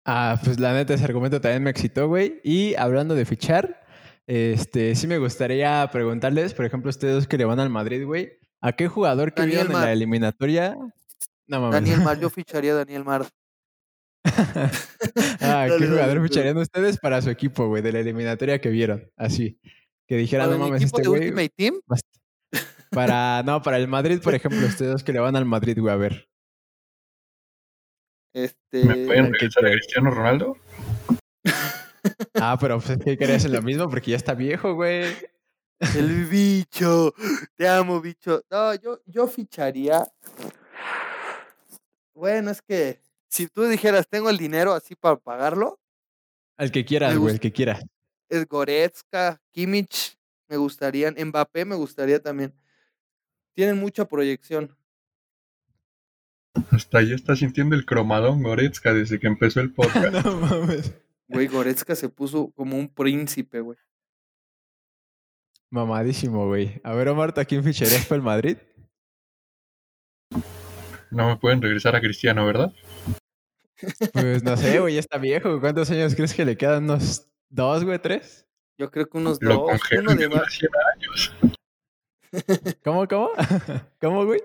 [0.04, 2.40] Ah, pues la neta ese argumento también me excitó, güey.
[2.42, 3.84] Y hablando de fichar,
[4.26, 8.72] este, sí me gustaría preguntarles, por ejemplo, ustedes que le van al Madrid, güey, ¿a
[8.72, 10.76] qué jugador que vieron en la eliminatoria?
[11.46, 11.72] No, mames.
[11.72, 13.26] Daniel Mar, yo ficharía a Daniel Mar.
[15.40, 19.10] ah, ¿qué jugador ficharían ustedes para su equipo, güey, de la eliminatoria que vieron?
[19.16, 19.58] Así.
[20.06, 21.22] Que dijeran, no mames, este güey.
[21.22, 21.80] Ultimate Team?
[22.90, 25.96] Para, no, para el Madrid, por ejemplo, ustedes que le van al Madrid, güey, a
[25.96, 26.28] ver.
[28.32, 28.84] Este...
[28.84, 30.56] ¿Me pueden regresar a Cristiano Ronaldo?
[32.34, 33.88] ah, pero pues, ¿qué querías lo mismo?
[33.88, 35.04] Porque ya está viejo, güey.
[35.96, 37.14] El bicho.
[37.56, 38.42] Te amo, bicho.
[38.50, 40.06] No, yo, yo ficharía.
[42.14, 45.78] Bueno, es que si tú dijeras, tengo el dinero así para pagarlo.
[46.56, 47.78] Al que quieras, güey, el que quiera.
[48.28, 51.14] Es Goretzka, Kimmich, me gustarían.
[51.18, 52.52] Mbappé me gustaría también.
[53.54, 54.76] Tienen mucha proyección.
[56.70, 60.24] Hasta ya está sintiendo el cromadón Goretzka desde que empezó el podcast.
[60.24, 60.94] no mames.
[61.28, 63.78] Güey, Goretzka se puso como un príncipe, güey.
[65.70, 66.80] Mamadísimo, güey.
[66.82, 68.56] A ver, Omar, ¿a quién ficharías para el Madrid?
[71.10, 72.72] No me pueden regresar a Cristiano, ¿verdad?
[74.12, 75.60] Pues no sé, güey, ya está viejo.
[75.60, 76.84] ¿Cuántos años crees que le quedan?
[76.84, 78.46] ¿Unos dos, güey, tres?
[78.76, 79.70] Yo creo que unos Lo dos.
[79.70, 80.52] congelo Uno de me dura más.
[80.52, 81.32] 100 años.
[82.84, 83.30] ¿Cómo, cómo?
[84.00, 84.42] ¿Cómo, güey?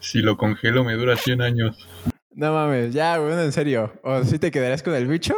[0.00, 1.88] Si lo congelo me dura 100 años.
[2.30, 3.92] No mames, ya, güey, en serio.
[4.02, 5.34] ¿O si te quedarías con el bicho?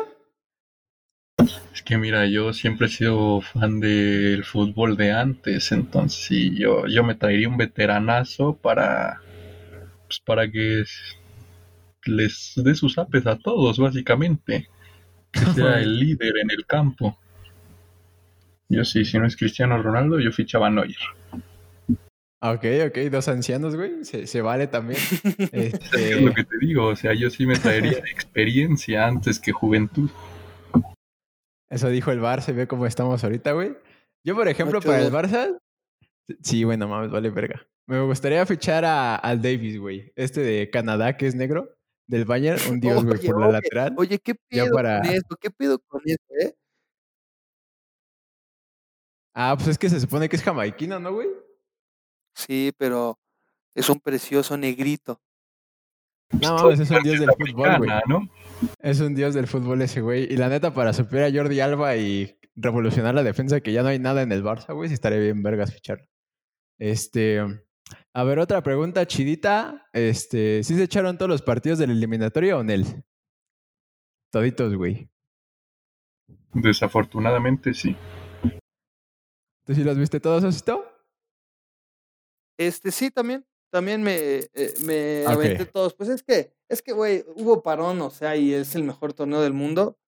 [1.83, 6.87] Es que mira, yo siempre he sido fan del fútbol de antes, entonces sí, yo,
[6.87, 9.21] yo me traería un veteranazo para,
[10.07, 10.85] pues, para que
[12.05, 14.68] les dé sus apes a todos, básicamente.
[15.33, 17.18] Que sea el líder en el campo.
[18.68, 20.95] Yo sí, si no es Cristiano Ronaldo, yo fichaba a Neuer.
[22.42, 24.05] Ok, ok, dos ancianos, güey.
[24.05, 25.01] Se, se vale también.
[25.51, 29.51] Es Este, lo que te digo, o sea, yo sí me traería experiencia antes que
[29.51, 30.11] juventud.
[31.72, 33.74] Eso dijo el Barça y ve cómo estamos ahorita, güey.
[34.24, 35.11] Yo, por ejemplo, Ocho, para el.
[35.12, 35.58] Barça.
[36.42, 37.66] Sí, bueno, mames, vale verga.
[37.87, 40.12] Me gustaría fichar a, al Davis, güey.
[40.14, 41.74] Este de Canadá, que es negro,
[42.06, 42.61] del Bayern.
[42.70, 43.94] Un dios, güey, por la oye, lateral.
[43.96, 45.37] Oye, ¿qué Ya pedo para- con eso?
[45.40, 46.54] ¿Qué pedo con eso, eh?
[49.35, 51.28] Ah, pues es que se supone que es jamaiquino, ¿no, güey?
[52.35, 53.18] Sí, pero
[53.74, 55.20] es un precioso negrito.
[56.40, 57.90] No, mames, es un dios del fútbol, güey.
[58.81, 60.25] Es un dios del fútbol ese, güey.
[60.33, 63.88] Y la neta, para superar a Jordi Alba y revolucionar la defensa, que ya no
[63.88, 66.07] hay nada en el Barça, güey, sí estaría bien vergas ficharlo.
[66.79, 67.40] Este.
[68.14, 69.88] A ver, otra pregunta chidita.
[69.92, 73.05] Este, ¿sí se echaron todos los partidos del eliminatorio o Nel?
[74.31, 75.11] Toditos, güey.
[76.55, 77.96] Desafortunadamente sí.
[79.64, 80.85] ¿Tú sí los viste todos, Osito?
[82.59, 83.44] Este, sí, también.
[83.72, 84.14] También me,
[84.52, 85.32] eh, me Ok.
[85.32, 85.94] aventé todos.
[85.94, 89.40] Pues es que, es que, güey, hubo parón, o sea, y es el mejor torneo
[89.40, 89.98] del mundo.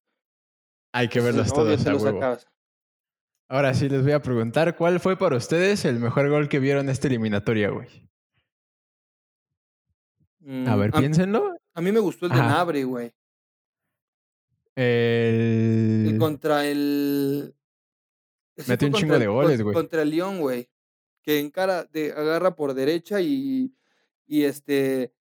[0.92, 2.46] Hay que verlos todos los acabas.
[3.48, 6.85] Ahora sí les voy a preguntar, ¿cuál fue para ustedes el mejor gol que vieron
[6.87, 7.88] en esta eliminatoria, güey?
[10.68, 11.57] A Mm, ver, a, piénsenlo.
[11.74, 12.48] a mí me gustó el de Ajá.
[12.48, 13.14] Nabre, güey.
[14.77, 16.07] El...
[16.12, 17.55] El contra el.
[18.66, 19.74] Metió un chingo de goles, güey.
[19.74, 20.68] Contra el León, güey.
[21.25, 23.75] Que encara, de, agarra por derecha y,
[24.27, 25.13] y este.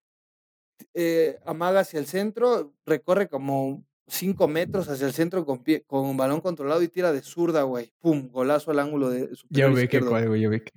[0.95, 6.05] eh, amaga hacia el centro, recorre como 5 metros hacia el centro con, pie, con
[6.05, 7.93] un balón controlado y tira de zurda, güey.
[8.01, 10.73] Pum, golazo al ángulo de superior Yo vi que cuál, güey, yo vi que...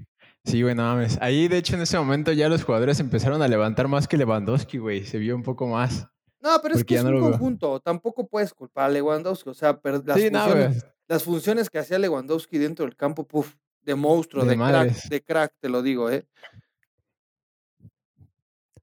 [0.46, 1.18] Sí, güey, no mames.
[1.22, 4.78] Ahí, de hecho, en ese momento ya los jugadores empezaron a levantar más que Lewandowski,
[4.78, 5.04] güey.
[5.04, 6.08] Se vio un poco más.
[6.40, 7.24] No, pero es que es no un veo.
[7.24, 7.80] conjunto.
[7.80, 9.50] Tampoco puedes culpar a Lewandowski.
[9.50, 13.56] O sea, pero las, sí, funciones, las funciones que hacía Lewandowski dentro del campo, puf,
[13.86, 16.26] de monstruo, De de, crack, de crack, te lo digo, ¿eh?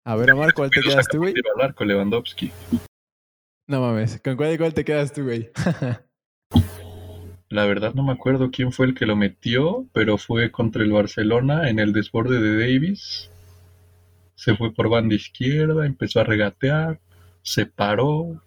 [0.05, 1.35] A ver, Omar, ¿cuál te quedas tú, güey?
[1.61, 2.51] arco Lewandowski.
[3.67, 4.21] No mames.
[4.21, 5.51] ¿Con cuál, cuál te quedas tú, güey?
[7.49, 10.91] La verdad no me acuerdo quién fue el que lo metió, pero fue contra el
[10.91, 13.31] Barcelona en el desborde de Davis.
[14.35, 16.99] Se fue por banda izquierda, empezó a regatear,
[17.43, 18.43] se paró.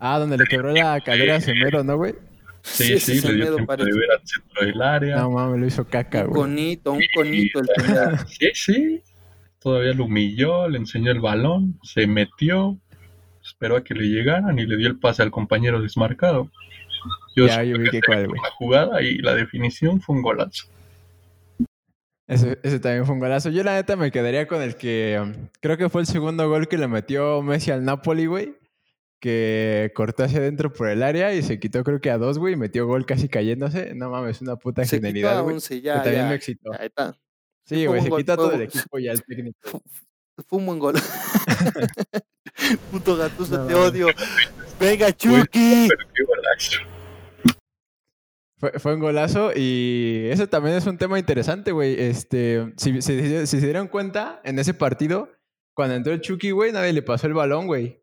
[0.00, 2.14] ah, donde le quebró la cadera a Semedo, ¿no, güey?
[2.72, 5.16] Sí, sí, le dio tiempo de parece ver al centro del área.
[5.16, 6.40] No mames, lo hizo caca, un güey.
[6.42, 8.16] conito, un conito el Semedo.
[8.28, 9.02] Sí, sí.
[9.60, 12.78] Todavía lo humilló, le enseñó el balón, se metió,
[13.44, 16.50] esperó a que le llegaran y le dio el pase al compañero desmarcado.
[17.34, 18.40] Yo Ya, yo vi que que cuál, güey.
[18.40, 20.66] la jugada y la definición fue un golazo.
[22.28, 23.48] Ese, ese también fue un golazo.
[23.50, 26.68] Yo la neta me quedaría con el que um, creo que fue el segundo gol
[26.68, 28.54] que le metió Messi al Napoli, güey.
[29.20, 32.54] Que cortó hacia adentro por el área y se quitó creo que a dos, güey.
[32.54, 33.94] y Metió gol casi cayéndose.
[33.94, 35.54] No mames, una puta Se quitó genialidad, a güey.
[35.56, 36.28] 11, Que también ya.
[36.28, 36.72] me excitó.
[36.78, 37.12] Ahí está.
[37.64, 39.58] Sí, fue güey, un se gol, quita todo el equipo y al técnico.
[39.62, 39.82] Fu-
[40.48, 40.94] Fue un buen gol.
[42.92, 44.06] Puto gatuso, No, te odio.
[44.78, 45.88] Venga, Chucky.
[45.88, 46.78] Pero qué golazo.
[48.58, 52.00] Fue, fue un golazo y eso también es un tema interesante, güey.
[52.00, 55.28] Este, si, si- si se dieron cuenta, en ese partido,
[55.74, 58.00] cuando entró el Chucky, güey, nadie le pasó el balón, güey.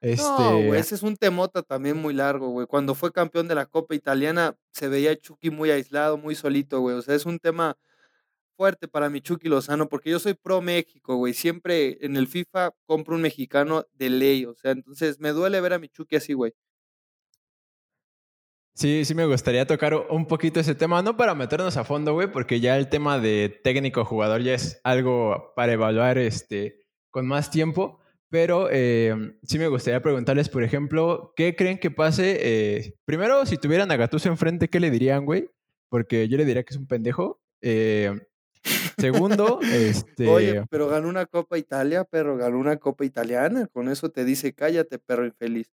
[0.00, 2.66] Este, No, güey, ese es un temota también muy largo, güey.
[2.66, 6.96] Cuando fue campeón de la Copa Italiana, se veía Chucky muy aislado, muy solito, güey.
[6.96, 7.76] O sea, es un tema
[8.56, 11.34] fuerte para mi Chucky Lozano, porque yo soy pro México, güey.
[11.34, 15.74] Siempre en el FIFA compro un mexicano de ley, o sea, entonces me duele ver
[15.74, 16.52] a mi Chucky así, güey.
[18.74, 22.30] Sí, sí me gustaría tocar un poquito ese tema, no para meternos a fondo, güey,
[22.30, 28.00] porque ya el tema de técnico-jugador ya es algo para evaluar este, con más tiempo,
[28.36, 32.36] pero eh, sí me gustaría preguntarles, por ejemplo, ¿qué creen que pase?
[32.38, 35.48] eh, primero, si tuvieran a Gattuso enfrente, ¿qué le dirían, güey?
[35.88, 37.40] Porque yo le diría que es un pendejo.
[37.62, 38.12] Eh,
[38.98, 40.28] segundo, este...
[40.28, 43.68] Oye, pero ganó una Copa Italia, perro, ganó una Copa Italiana.
[43.68, 45.72] Con eso te dice, cállate, perro infeliz.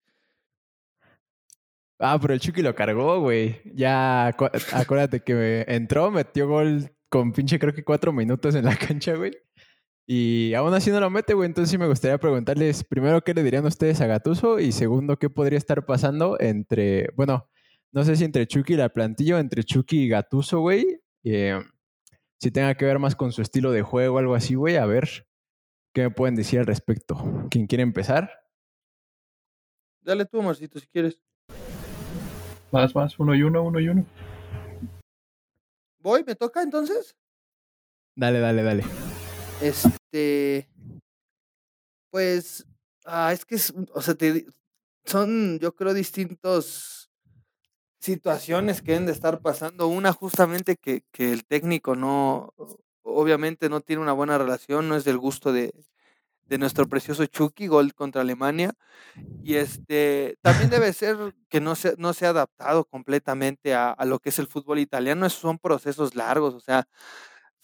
[1.98, 3.60] Ah, pero el Chucky lo cargó, güey.
[3.74, 8.76] Ya, acu- acuérdate que entró, metió gol con pinche creo que cuatro minutos en la
[8.76, 9.32] cancha, güey.
[10.06, 11.46] Y aún así no lo mete, güey.
[11.46, 15.30] Entonces sí me gustaría preguntarles primero qué le dirían ustedes a Gatuso y segundo qué
[15.30, 17.48] podría estar pasando entre, bueno,
[17.92, 21.00] no sé si entre Chucky y la plantilla o entre Chucky y Gatuso, güey.
[21.24, 21.60] Eh,
[22.38, 24.76] si tenga que ver más con su estilo de juego o algo así, güey.
[24.76, 25.26] A ver
[25.94, 27.46] qué me pueden decir al respecto.
[27.50, 28.30] ¿Quién quiere empezar?
[30.00, 31.20] Dale tú, Marcito, si quieres.
[32.72, 34.04] Más, más, uno y uno, uno y uno.
[36.00, 36.24] ¿Voy?
[36.24, 37.14] ¿Me toca entonces?
[38.16, 38.84] Dale, dale, dale.
[39.62, 40.68] Este.
[42.10, 42.66] Pues.
[43.04, 44.14] Ah, es que es, o sea,
[45.04, 47.10] son, yo creo, distintos
[47.98, 49.88] situaciones que deben de estar pasando.
[49.88, 52.54] Una, justamente que, que el técnico no,
[53.02, 55.72] obviamente no tiene una buena relación, no es del gusto de,
[56.46, 58.74] de nuestro precioso Chucky, gol contra Alemania.
[59.42, 64.04] Y este también debe ser que no se, no se ha adaptado completamente a, a,
[64.04, 65.26] lo que es el fútbol italiano.
[65.26, 66.86] Esos son procesos largos, o sea,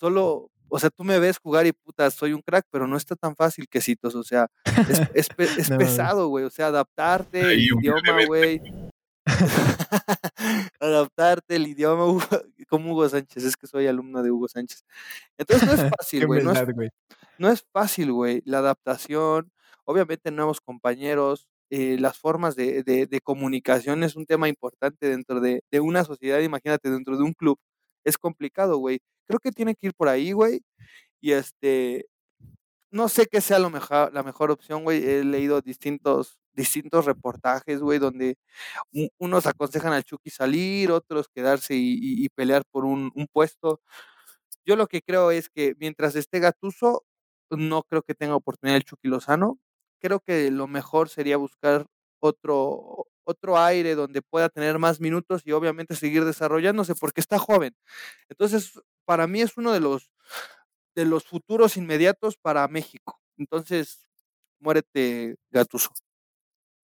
[0.00, 3.16] solo, o sea, tú me ves jugar y puta, soy un crack, pero no está
[3.16, 4.48] tan fácil, quesitos, o sea,
[5.14, 8.60] es, es, es no, pesado, güey, o sea, adaptarte, el idioma, güey.
[10.80, 12.04] adaptarte el idioma
[12.68, 14.84] como Hugo Sánchez, es que soy alumno de Hugo Sánchez.
[15.36, 16.44] Entonces no es fácil, güey.
[16.44, 16.52] No,
[17.38, 18.42] no, es fácil, güey.
[18.44, 19.50] La adaptación,
[19.84, 25.40] obviamente nuevos compañeros, eh, las formas de, de, de, comunicación es un tema importante dentro
[25.40, 27.58] de, de, una sociedad, imagínate, dentro de un club.
[28.04, 29.00] Es complicado, güey.
[29.26, 30.62] Creo que tiene que ir por ahí, güey.
[31.20, 32.06] Y este,
[32.90, 35.04] no sé qué sea lo mejor, la mejor opción, güey.
[35.04, 38.36] He leído distintos, distintos reportajes, güey, donde
[39.18, 43.80] unos aconsejan al Chucky salir, otros quedarse y, pelear por un, un, puesto.
[44.66, 47.04] Yo lo que creo es que mientras esté Gatuso,
[47.50, 49.58] no creo que tenga oportunidad el Chucky Lozano.
[50.00, 51.86] Creo que lo mejor sería buscar
[52.20, 57.74] otro, otro aire donde pueda tener más minutos y obviamente seguir desarrollándose porque está joven.
[58.28, 60.10] Entonces, para mí es uno de los
[60.94, 63.20] de los futuros inmediatos para México.
[63.36, 64.08] Entonces,
[64.58, 65.90] muérete, Gatuso.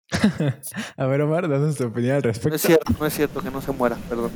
[0.98, 2.50] A ver, Omar, danos tu opinión al respecto.
[2.50, 4.32] No es cierto, no es cierto que no se muera, perdón.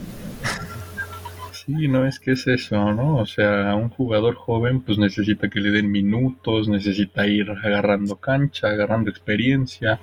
[1.52, 3.18] Sí, no es que es eso, ¿no?
[3.18, 8.68] O sea, un jugador joven pues necesita que le den minutos, necesita ir agarrando cancha,
[8.68, 10.00] agarrando experiencia.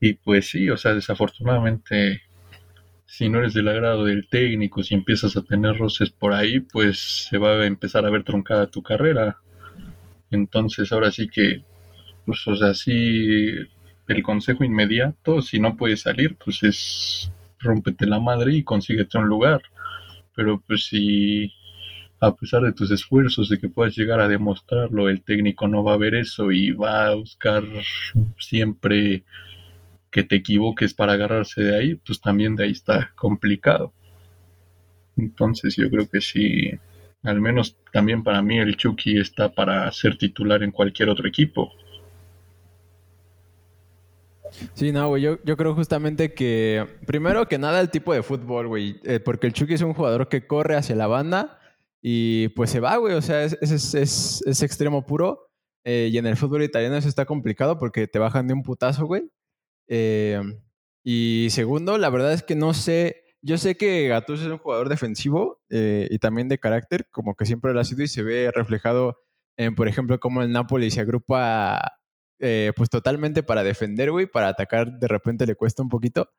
[0.00, 2.22] Y pues sí, o sea, desafortunadamente,
[3.06, 7.26] si no eres del agrado del técnico, si empiezas a tener roces por ahí, pues
[7.28, 9.38] se va a empezar a ver truncada tu carrera.
[10.30, 11.64] Entonces ahora sí que,
[12.26, 13.50] pues, o sea, sí,
[14.08, 19.26] el consejo inmediato, si no puedes salir, pues es rómpete la madre y consíguete un
[19.26, 19.62] lugar.
[20.34, 21.52] Pero pues si
[22.20, 25.94] a pesar de tus esfuerzos de que puedas llegar a demostrarlo, el técnico no va
[25.94, 27.64] a ver eso y va a buscar
[28.38, 29.24] siempre
[30.10, 33.92] que te equivoques para agarrarse de ahí, pues también de ahí está complicado.
[35.16, 36.70] Entonces yo creo que sí,
[37.22, 41.72] al menos también para mí el Chucky está para ser titular en cualquier otro equipo.
[44.74, 48.68] Sí, no, güey, yo, yo creo justamente que, primero que nada, el tipo de fútbol,
[48.68, 51.58] güey, eh, porque el Chucky es un jugador que corre hacia la banda
[52.00, 53.94] y pues se va, güey, o sea, es, es,
[54.46, 55.50] es, extremo puro
[55.84, 59.06] eh, y en el fútbol italiano eso está complicado porque te bajan de un putazo,
[59.06, 59.30] güey.
[59.88, 60.40] Eh,
[61.02, 64.88] y segundo, la verdad es que no sé, yo sé que Gattuso es un jugador
[64.88, 68.50] defensivo eh, y también de carácter, como que siempre lo ha sido y se ve
[68.54, 69.18] reflejado
[69.56, 71.98] en, por ejemplo, cómo el Napoli se agrupa
[72.40, 76.30] eh, pues totalmente para defender, güey, para atacar de repente le cuesta un poquito.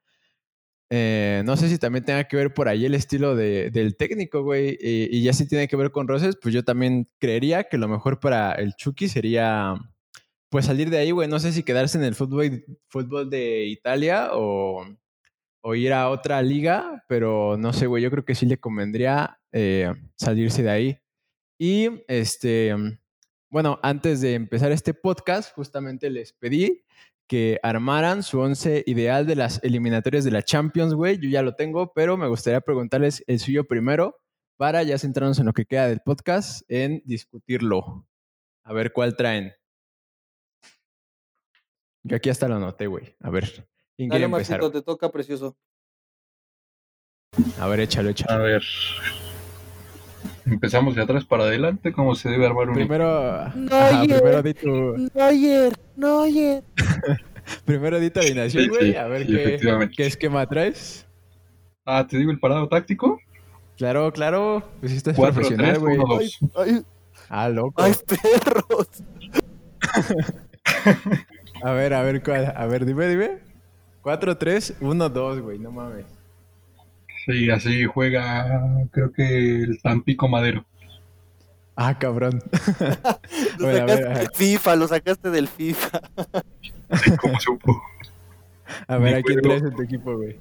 [0.92, 4.44] Eh, no sé si también tenga que ver por ahí el estilo de, del técnico,
[4.44, 7.78] güey, y, y, ya si tiene que ver con Roses, pues yo también creería que
[7.78, 9.76] lo mejor para el Chucky sería
[10.50, 11.28] pues salir de ahí, güey.
[11.28, 14.86] No sé si quedarse en el fútbol, fútbol de Italia o,
[15.76, 19.94] ir a otra liga, pero no sé, güey, yo creo que sí le convendría eh,
[20.16, 21.00] salirse de ahí.
[21.60, 22.76] Y este,
[23.52, 26.84] bueno, antes de empezar este podcast, justamente les pedí
[27.28, 31.20] que armaran su once ideal de las eliminatorias de la Champions, güey.
[31.20, 34.18] Yo ya lo tengo, pero me gustaría preguntarles el suyo primero
[34.58, 38.08] para ya centrarnos en lo que queda del podcast, en discutirlo.
[38.64, 39.59] A ver cuál traen.
[42.04, 43.16] Yo aquí hasta lo anoté, güey.
[43.22, 43.68] A ver.
[43.96, 45.58] ¿quién Dale, Marcito, te toca, precioso.
[47.60, 48.34] A ver, échalo, échalo.
[48.34, 48.64] A ver.
[50.46, 54.54] Empezamos de atrás para adelante, ¿cómo se debe armar un Primero, no ajá, primero di
[54.54, 55.10] tu...
[55.14, 56.64] Neuer, Neuer.
[57.66, 61.06] primero di tu alineación, güey, sí, a ver sí, qué, qué esquema traes.
[61.86, 63.20] Ah, ¿te digo el parado táctico?
[63.78, 64.64] Claro, claro.
[64.80, 65.98] Pues estás Cuatro, profesional, güey.
[65.98, 66.84] Ay, ay,
[67.30, 67.82] ah, loco.
[67.82, 68.88] ¡Ay, perros!
[71.64, 72.54] a ver, a ver, ¿cuál?
[72.56, 73.40] A ver, dime, dime.
[74.02, 76.06] 4, 3, 1, 2, güey, no mames.
[77.26, 80.66] Sí, así juega, creo que el Tampico Madero.
[81.76, 82.42] Ah, cabrón.
[83.60, 86.02] lo sacaste del FIFA, lo sacaste del FIFA.
[87.22, 87.82] ¿Cómo supo?
[88.88, 90.40] A ver, ¿a quién traes en tu equipo, güey?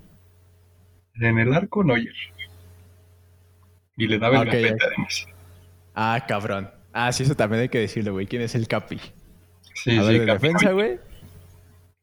[1.20, 2.14] En el arco, Neuer.
[3.96, 5.26] Y le daba el okay, además.
[5.94, 6.70] Ah, cabrón.
[6.92, 8.26] Ah, sí, eso también hay que decirlo, güey.
[8.26, 8.98] ¿Quién es el Capi?
[9.74, 10.98] Sí, a sí, ver, defensa, güey.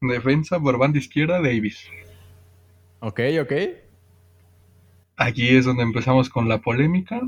[0.02, 1.88] Defensa por banda izquierda, Davis.
[3.00, 3.54] Ok, ok.
[5.18, 7.22] Aquí es donde empezamos con la polémica.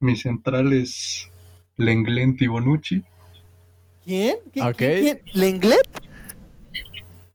[0.00, 1.28] Mi central es
[1.76, 3.02] Lenglet y Bonucci.
[4.04, 4.36] ¿Quién?
[4.52, 4.72] ¿Quién?
[4.74, 5.22] ¿Quién?
[5.34, 5.88] ¿Lenglet?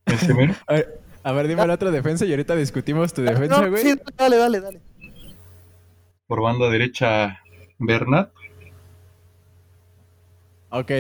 [0.06, 0.56] Ese mero.
[0.68, 3.84] A ver, a ver, dime la otra defensa y ahorita discutimos tu defensa, güey.
[3.84, 4.82] sí, dale, dale, dale.
[6.26, 7.40] Por banda derecha,
[7.78, 8.32] Bernat.
[10.70, 10.92] Ok.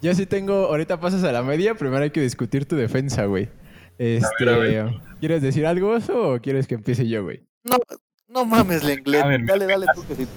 [0.00, 0.66] Yo sí tengo.
[0.66, 1.74] Ahorita pasas a la media.
[1.74, 3.48] Primero hay que discutir tu defensa, güey.
[3.98, 4.84] Este.
[5.20, 7.42] ¿Quieres decir algo, Oso, o quieres que empiece yo, güey?
[7.64, 7.76] No,
[8.28, 9.24] no mames, Lenglet.
[9.44, 10.28] Dale, dale tú que sí.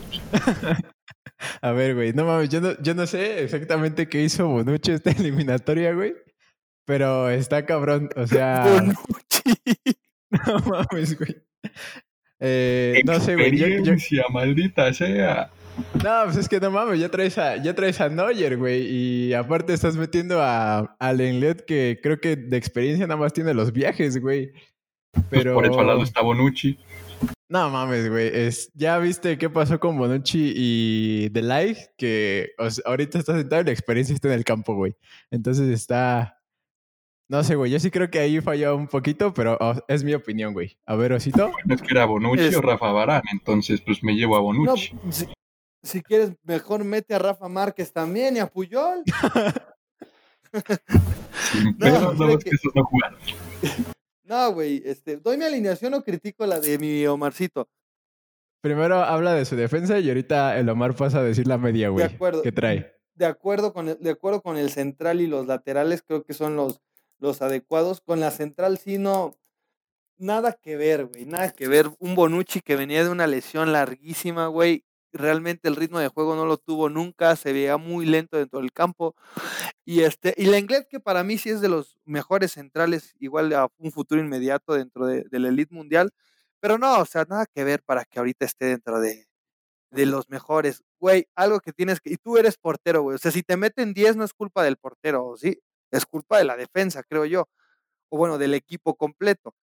[1.62, 5.12] A ver, güey, no mames, yo no, yo no sé exactamente qué hizo Bonucci esta
[5.18, 6.16] eliminatoria, güey.
[6.86, 8.66] Pero está cabrón, o sea.
[8.66, 9.62] Bonucci.
[10.48, 11.38] No mames, güey.
[12.40, 13.56] Eh, no sé, güey.
[13.56, 15.52] Yo, maldita sea.
[16.04, 18.82] No, pues es que no mames, ya traes a, ya traes a Neuer, güey.
[18.88, 23.54] Y aparte estás metiendo a, a Lenglet, que creo que de experiencia nada más tiene
[23.54, 24.52] los viajes, güey.
[25.30, 25.54] Pero...
[25.54, 26.78] Pues por eso al lado está Bonucci.
[27.50, 28.30] No mames, güey.
[28.34, 32.52] Es, ya viste qué pasó con Bonucci y The Light, que
[32.86, 34.96] ahorita está sentado y la experiencia está en el campo, güey.
[35.32, 36.38] Entonces está.
[37.28, 37.70] No sé, güey.
[37.70, 39.58] Yo sí creo que ahí falló un poquito, pero
[39.90, 40.78] es mi opinión, güey.
[40.86, 41.52] A ver, Osito.
[41.66, 44.94] No es que era Bonucci o Rafa Barán, entonces pues me llevo a Bonucci.
[44.94, 45.02] No,
[45.84, 49.04] si quieres, mejor mete a Rafa Márquez también y a Puyol.
[51.78, 52.50] no, que...
[52.50, 52.86] eso no
[54.24, 57.68] No, güey, este, ¿doy mi alineación o critico la de mi Omarcito?
[58.62, 62.08] Primero habla de su defensa y ahorita el Omar pasa a decir la media, güey.
[62.08, 62.42] De acuerdo.
[62.44, 62.96] ¿Qué trae?
[63.16, 66.56] De acuerdo, con el, de acuerdo con el central y los laterales, creo que son
[66.56, 66.80] los,
[67.18, 68.02] los adecuados.
[68.02, 69.36] Con la central sí no,
[70.18, 71.90] nada que ver, güey, nada que ver.
[72.00, 76.46] Un Bonucci que venía de una lesión larguísima, güey, realmente el ritmo de juego no
[76.46, 79.16] lo tuvo nunca, se veía muy lento dentro del campo.
[79.86, 83.54] Y este, y la inglés que para mí sí es de los mejores centrales, igual
[83.54, 86.12] a un futuro inmediato dentro de, la elite mundial.
[86.60, 89.28] Pero no, o sea, nada que ver para que ahorita esté dentro de,
[89.92, 90.84] de los mejores.
[91.00, 92.12] Güey, algo que tienes que.
[92.14, 93.16] Y tú eres portero, güey.
[93.16, 95.60] O sea, si te meten 10 no es culpa del portero, ¿sí?
[95.92, 97.50] Es culpa de la defensa, creo yo.
[98.10, 99.56] O bueno, del equipo completo.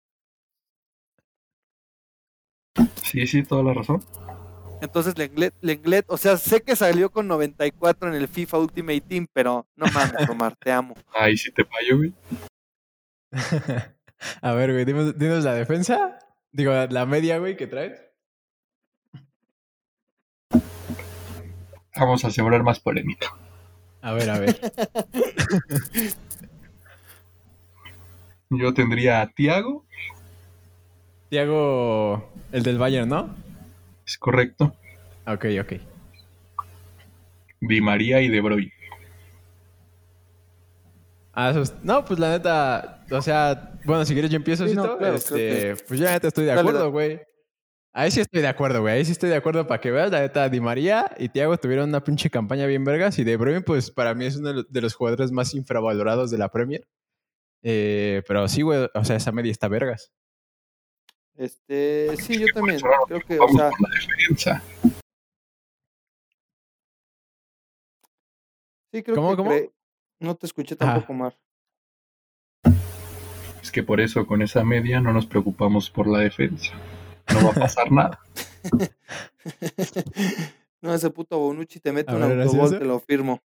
[3.02, 4.02] Sí, sí, toda la razón.
[4.86, 9.26] Entonces Lenglet, Lenglet, o sea, sé que salió con 94 en el FIFA Ultimate Team,
[9.32, 10.94] pero no mames, Omar, te amo.
[11.12, 12.14] Ay, sí te fallo, güey.
[14.40, 16.20] A ver, güey, dinos, la defensa.
[16.52, 18.00] Digo, la media, güey, que traes.
[21.96, 23.34] Vamos a sembrar más polémica.
[24.02, 24.60] A ver, a ver.
[28.50, 29.84] Yo tendría a Tiago.
[31.28, 33.45] Tiago, el del Bayern, ¿no?
[34.06, 34.74] Es correcto.
[35.26, 35.72] Ok, ok.
[37.60, 38.72] Di María y De Bruyne.
[41.32, 41.52] Ah,
[41.82, 46.28] no, pues la neta, o sea, bueno, si quieres yo empiezo, este, pues ya neta
[46.28, 47.20] estoy de acuerdo, güey.
[47.92, 48.94] Ahí sí estoy de acuerdo, güey.
[48.94, 50.10] Ahí sí estoy de acuerdo para que veas.
[50.10, 53.18] La neta, Di María y Thiago tuvieron una pinche campaña bien vergas.
[53.18, 56.50] Y De Bruyne, pues para mí es uno de los jugadores más infravalorados de la
[56.50, 56.86] Premier.
[57.62, 60.12] Eh, pero sí, güey, o sea, esa media está vergas.
[61.36, 62.80] Este, sí, yo también.
[63.06, 63.48] Creo que, o
[64.38, 64.62] sea.
[68.92, 69.50] Sí, creo ¿Cómo, que cómo?
[70.20, 71.36] no te escuché tampoco, Mar.
[73.60, 76.72] Es que por eso con esa media no nos preocupamos por la defensa.
[77.34, 78.20] No va a pasar nada.
[80.80, 83.42] no, ese puto Bonucci te mete un autobol, te lo firmo.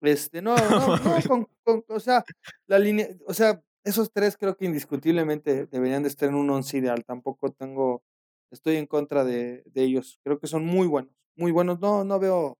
[0.00, 2.24] Este, no, no, no, con, con, o sea,
[2.66, 6.76] la línea, o sea, esos tres creo que indiscutiblemente deberían de estar en un once
[6.76, 7.04] ideal.
[7.04, 8.02] Tampoco tengo,
[8.50, 10.18] estoy en contra de, ellos.
[10.22, 11.80] Creo que son muy buenos, muy buenos.
[11.80, 12.58] No, no veo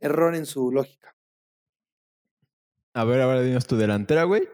[0.00, 1.14] error en su lógica.
[2.94, 4.48] A ver, ahora dinos tu delantera, güey.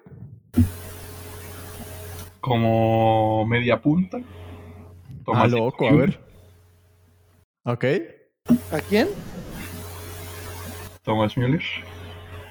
[2.40, 4.18] Como media punta.
[5.28, 6.20] ah, loco, a ver.
[7.64, 7.84] Ok.
[8.72, 9.08] ¿A quién?
[11.04, 11.62] Thomas Müller.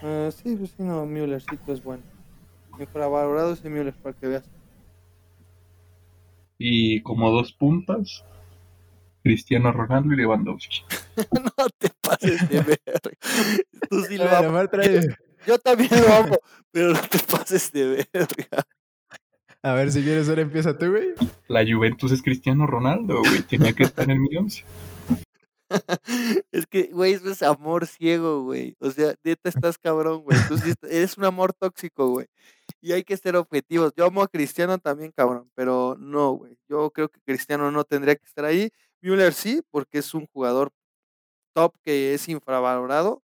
[0.01, 2.01] Uh, sí, pues sí, no, Müllercito es bueno
[2.79, 4.49] infravalorado ese Müller para que veas.
[6.57, 8.23] Y como dos puntas,
[9.23, 10.83] Cristiano Ronaldo y Lewandowski.
[11.57, 12.79] no te pases de ver.
[13.89, 14.69] Tú sí lo amas.
[15.47, 16.37] Yo, también lo amo,
[16.71, 18.27] pero no te pases de ver.
[19.63, 21.13] A ver, si quieres, ahora empieza tú, güey.
[21.47, 23.41] La Juventus es Cristiano Ronaldo, güey.
[23.43, 24.63] Tenía que estar en el mi once.
[26.51, 28.75] es que, güey, eso es amor ciego, güey.
[28.79, 30.37] O sea, neta estás cabrón, güey.
[30.47, 30.55] Tú
[30.87, 32.27] eres un amor tóxico, güey.
[32.81, 33.93] Y hay que ser objetivos.
[33.95, 36.57] Yo amo a Cristiano también, cabrón, pero no, güey.
[36.69, 38.71] Yo creo que Cristiano no tendría que estar ahí.
[39.01, 40.71] Müller sí, porque es un jugador
[41.53, 43.23] top que es infravalorado.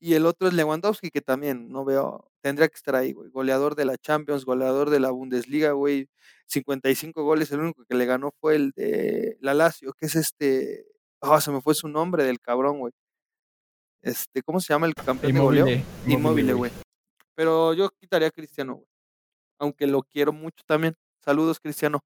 [0.00, 3.28] Y el otro es Lewandowski, que también no veo, tendría que estar ahí, güey.
[3.30, 6.08] Goleador de la Champions, goleador de la Bundesliga, güey.
[6.46, 10.86] 55 goles, el único que le ganó fue el de la Lazio, que es este,
[11.20, 12.92] ah, se me fue su nombre del cabrón, güey.
[14.02, 15.66] Este, ¿cómo se llama el campeón de goleo?
[16.06, 16.72] Inmóvil, güey.
[17.34, 18.86] Pero yo quitaría a Cristiano, güey.
[19.58, 20.94] Aunque lo quiero mucho también.
[21.22, 22.00] Saludos, Cristiano.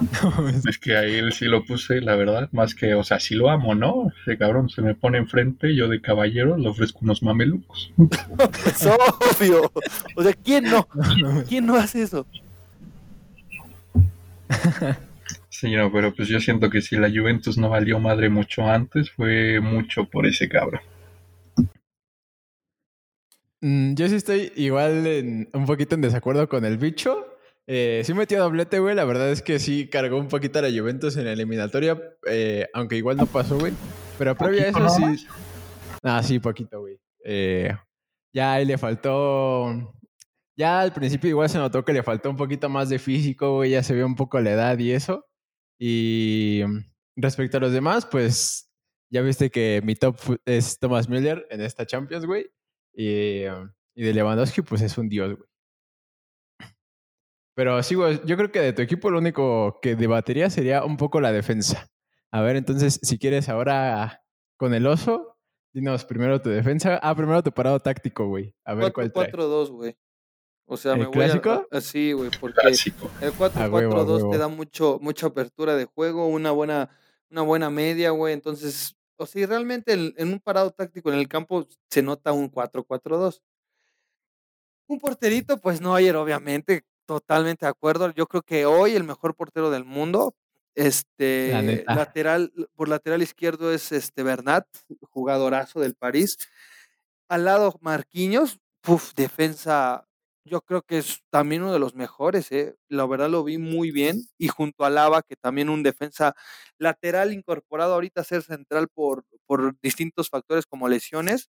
[0.68, 3.50] es que a él sí lo puse, la verdad, más que, o sea, sí lo
[3.50, 4.12] amo, ¿no?
[4.22, 7.92] Ese cabrón se me pone enfrente, yo de caballero le ofrezco unos mamelucos.
[8.66, 9.72] es obvio.
[10.16, 10.86] O sea, ¿quién no?
[11.48, 12.26] ¿Quién no hace eso?
[15.58, 19.10] Sí, no, pero pues yo siento que si la Juventus no valió madre mucho antes,
[19.10, 20.80] fue mucho por ese cabrón.
[23.60, 27.26] Mm, yo sí estoy igual en, un poquito en desacuerdo con el bicho.
[27.66, 28.94] Eh, sí metió doblete, güey.
[28.94, 32.68] La verdad es que sí cargó un poquito a la Juventus en la eliminatoria, eh,
[32.72, 33.72] aunque igual no pasó, güey.
[34.16, 35.26] Pero previo a eso sí.
[36.04, 37.00] Ah, sí, poquito, güey.
[37.24, 37.74] Eh,
[38.32, 39.92] ya ahí le faltó
[40.56, 43.70] ya al principio igual se notó que le faltó un poquito más de físico, güey,
[43.70, 45.27] ya se vio un poco la edad y eso.
[45.78, 46.78] Y mm,
[47.16, 48.70] respecto a los demás, pues
[49.10, 52.50] ya viste que mi top es Thomas Müller en esta Champions, güey.
[52.92, 55.48] Y, mm, y de Lewandowski, pues es un dios, güey.
[57.54, 60.96] Pero sí, güey, yo creo que de tu equipo lo único que debatería sería un
[60.96, 61.88] poco la defensa.
[62.30, 64.22] A ver, entonces, si quieres ahora
[64.56, 65.36] con el oso,
[65.74, 67.00] dinos primero tu defensa.
[67.02, 68.54] Ah, primero tu parado táctico, güey.
[68.64, 69.32] A ver cuál trae.
[69.32, 69.96] 4-2, güey.
[70.70, 71.66] O sea, me clásico?
[71.70, 76.50] voy a, sí, güey, porque el 4-4-2 te da mucho, mucha apertura de juego, una
[76.50, 76.90] buena,
[77.30, 78.34] una buena media, güey.
[78.34, 83.40] Entonces, o sea, realmente en, un parado táctico en el campo se nota un 4-4-2.
[84.88, 88.12] Un porterito, pues no ayer, obviamente, totalmente de acuerdo.
[88.12, 90.34] Yo creo que hoy el mejor portero del mundo,
[90.74, 94.66] este lateral, por lateral izquierdo es este Bernat,
[95.08, 96.36] jugadorazo del París.
[97.26, 100.07] Al lado Marquinhos, puf, defensa
[100.48, 102.76] yo creo que es también uno de los mejores, ¿eh?
[102.88, 106.34] la verdad lo vi muy bien, y junto a Lava, que también un defensa
[106.78, 111.50] lateral incorporado ahorita a ser central por, por distintos factores como lesiones,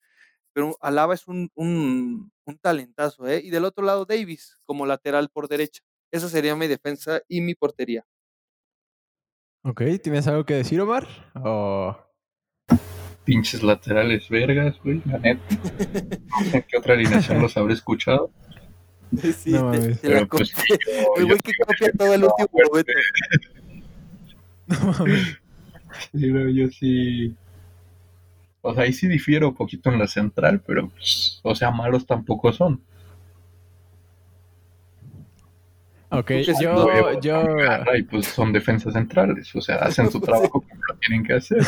[0.54, 3.42] pero Alaba es un, un, un, talentazo, ¿eh?
[3.44, 5.82] y del otro lado Davis como lateral por derecha.
[6.12, 8.06] Esa sería mi defensa y mi portería.
[9.64, 11.06] Ok, ¿tienes algo que decir, Omar?
[13.26, 15.44] Pinches laterales vergas, güey, la neta.
[16.68, 18.32] ¿Qué otra alineación los habré escuchado?
[19.38, 20.54] Sí, no, te, te la pues,
[21.18, 22.92] el güey que copia todo el último momento.
[24.68, 26.56] No mames.
[26.56, 27.36] yo sí.
[28.62, 32.08] O sea, ahí sí difiero un poquito en la central, pero, pues, o sea, malos
[32.08, 32.82] tampoco son.
[36.10, 37.44] Ok, yo, yo...
[37.96, 41.64] Y pues son defensas centrales, o sea, hacen su trabajo como lo tienen que hacer.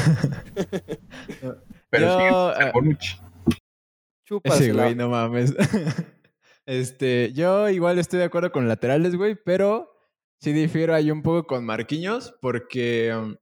[1.90, 2.54] Pero yo,
[3.00, 5.54] sí, uh, Ese güey, no mames.
[6.68, 9.90] Este, yo igual estoy de acuerdo con laterales, güey, pero
[10.42, 13.36] sí difiero ahí un poco con Marquinhos, porque um,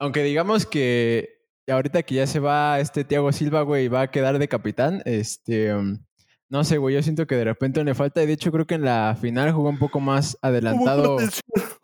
[0.00, 1.28] aunque digamos que
[1.68, 5.72] ahorita que ya se va este Thiago Silva, güey, va a quedar de capitán, este,
[5.72, 6.04] um,
[6.48, 8.74] no sé, güey, yo siento que de repente le falta, y de hecho creo que
[8.74, 11.18] en la final jugó un poco más adelantado.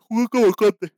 [0.09, 0.91] Jugó como cote.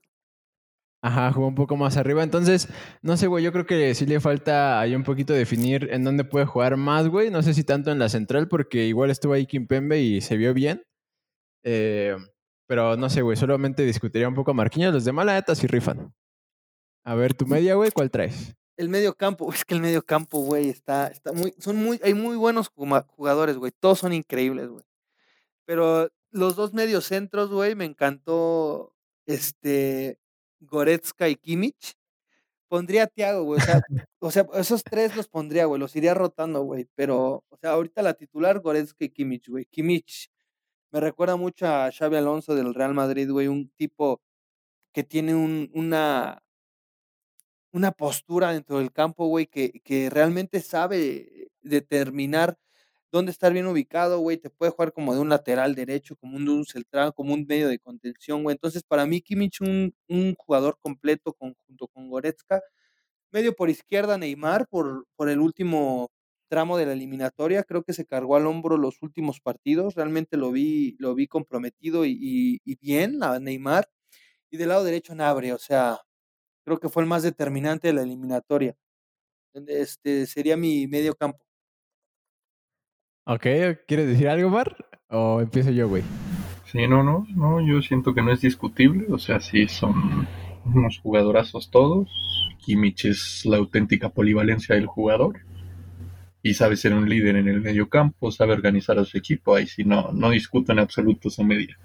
[1.03, 2.21] Ajá, jugó un poco más arriba.
[2.21, 2.67] Entonces,
[3.01, 6.23] no sé, güey, yo creo que sí le falta ahí un poquito definir en dónde
[6.23, 7.31] puede jugar más, güey.
[7.31, 10.53] No sé si tanto en la central, porque igual estuvo ahí Kimpembe y se vio
[10.53, 10.83] bien.
[11.63, 12.15] Eh,
[12.67, 14.93] pero no sé, güey, solamente discutiría un poco a Marquinhos.
[14.93, 16.13] Los de mala neta sí rifan.
[17.03, 18.55] A ver, tu media, güey, ¿cuál traes?
[18.77, 22.13] El medio campo, es que el medio campo, güey, está, está muy, son muy, hay
[22.13, 23.71] muy buenos jugadores, güey.
[23.79, 24.85] Todos son increíbles, güey.
[25.65, 28.95] Pero los dos medios centros, güey, me encantó,
[29.25, 30.19] este,
[30.61, 31.95] Goretzka y Kimmich,
[32.67, 33.59] pondría a Thiago, güey.
[34.23, 35.79] O sea, esos tres los pondría, güey.
[35.79, 36.87] Los iría rotando, güey.
[36.95, 39.65] Pero, o sea, ahorita la titular, Goretzka y Kimmich, güey.
[39.65, 40.29] Kimmich
[40.91, 43.47] me recuerda mucho a Xavi Alonso del Real Madrid, güey.
[43.47, 44.21] Un tipo
[44.93, 46.43] que tiene un, una,
[47.71, 52.57] una postura dentro del campo, güey, que, que realmente sabe determinar
[53.11, 56.65] dónde estar bien ubicado, güey, te puede jugar como de un lateral derecho, como un,
[56.65, 58.55] central, como un medio de contención, güey.
[58.55, 62.61] Entonces, para mí, Kimmich, un, un jugador completo junto con Goretzka.
[63.31, 66.11] Medio por izquierda, Neymar, por, por el último
[66.49, 70.51] tramo de la eliminatoria, creo que se cargó al hombro los últimos partidos, realmente lo
[70.51, 73.89] vi, lo vi comprometido y, y, bien a Neymar.
[74.51, 75.99] Y del lado derecho, Nabre, o sea,
[76.65, 78.75] creo que fue el más determinante de la eliminatoria.
[79.67, 81.45] Este sería mi medio campo.
[83.25, 83.43] Ok,
[83.87, 84.75] ¿quieres decir algo, Mar?
[85.09, 86.03] ¿O empiezo yo, güey?
[86.65, 90.27] Sí, no, no, no, yo siento que no es discutible, o sea, sí son
[90.65, 92.09] unos jugadorazos todos.
[92.59, 95.39] Kimmich es la auténtica polivalencia del jugador
[96.43, 99.67] y sabe ser un líder en el medio campo, sabe organizar a su equipo, ahí
[99.67, 101.77] sí no, no discuto en absoluto su media.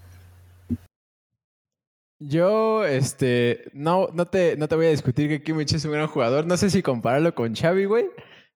[2.18, 6.06] Yo, este, no, no te, no te voy a discutir que Kimmich es un gran
[6.06, 6.46] jugador.
[6.46, 8.06] No sé si compararlo con Xavi, güey.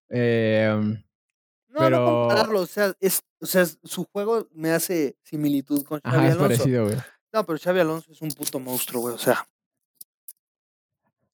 [0.08, 0.96] Eh,
[1.70, 6.26] no, no compararlo, o sea, es, o sea, su juego me hace similitud con Xavi
[6.26, 6.40] Alonso.
[6.40, 6.96] parecido, güey.
[7.32, 9.46] No, pero Xavi Alonso es un puto monstruo, güey, o sea.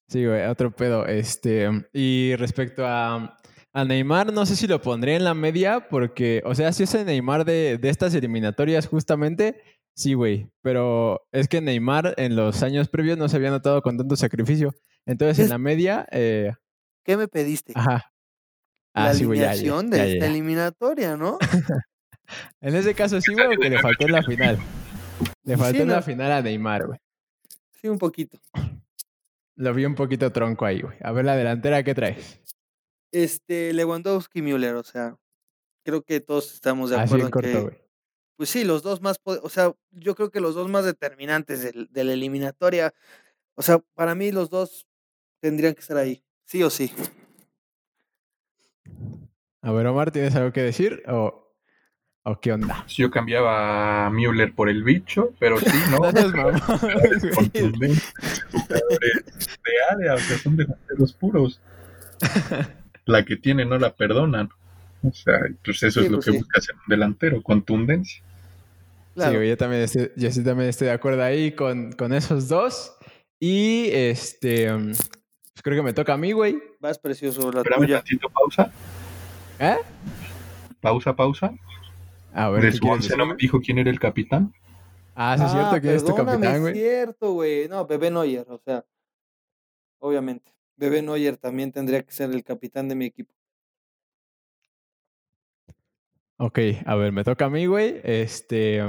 [0.07, 1.05] Sí, güey, otro pedo.
[1.05, 3.37] Este, y respecto a,
[3.73, 6.93] a Neymar, no sé si lo pondré en la media, porque, o sea, si es
[6.93, 9.61] el Neymar de, de estas eliminatorias justamente,
[9.95, 10.49] sí, güey.
[10.61, 14.73] Pero es que Neymar en los años previos no se había notado con tanto sacrificio.
[15.05, 16.07] Entonces, en la media.
[16.11, 16.53] Eh,
[17.03, 17.73] ¿Qué me pediste?
[17.75, 18.13] Ajá.
[18.97, 21.37] Ah, la alineación de esta eliminatoria, ¿no?
[22.61, 24.57] en ese caso sí, güey, que le faltó en la final.
[25.43, 26.99] Le faltó en la final a Neymar, güey.
[27.79, 28.39] Sí, un poquito.
[29.55, 30.97] Lo vi un poquito tronco ahí, güey.
[31.01, 32.41] A ver, la delantera, ¿qué traes?
[33.11, 35.15] Este, Lewandowski Müller, o sea,
[35.85, 37.87] creo que todos estamos de acuerdo en corto, que...
[38.35, 41.87] Pues sí, los dos más, o sea, yo creo que los dos más determinantes de,
[41.87, 42.95] de la eliminatoria,
[43.53, 44.87] o sea, para mí los dos
[45.39, 46.91] tendrían que estar ahí, sí o sí.
[49.61, 51.53] A ver, Omar, ¿tienes algo que decir o,
[52.23, 52.85] o qué onda?
[52.87, 55.99] Yo cambiaba a Müller por el bicho, pero sí, ¿no?
[56.11, 56.11] no
[57.53, 57.91] de
[59.91, 61.59] área, o sea, son delanteros puros.
[63.05, 64.49] La que tiene no la perdonan.
[65.03, 68.23] O sea, pues eso es lo pues que busca hacer un delantero, contundencia.
[69.15, 72.95] Sí, yo también, estoy, yo sí también estoy de acuerdo ahí con, con esos dos.
[73.39, 76.57] Y este, pues creo que me toca a mí, güey.
[76.79, 78.03] Vas precioso la Espérame tuya.
[78.11, 78.71] un pausa.
[79.59, 79.77] ¿Eh?
[80.79, 81.51] Pausa, pausa.
[82.33, 84.53] A ver, de su once no me dijo quién era el capitán.
[85.15, 86.73] Ah, sí es cierto ah, que es tu capitán, güey.
[86.73, 87.67] Es cierto, güey.
[87.67, 88.85] No, Bebé Neuer, o sea,
[89.97, 90.53] obviamente.
[90.75, 93.33] Bebé Neuer también tendría que ser el capitán de mi equipo.
[96.37, 97.99] Ok, a ver, me toca a mí, güey.
[98.03, 98.83] Este,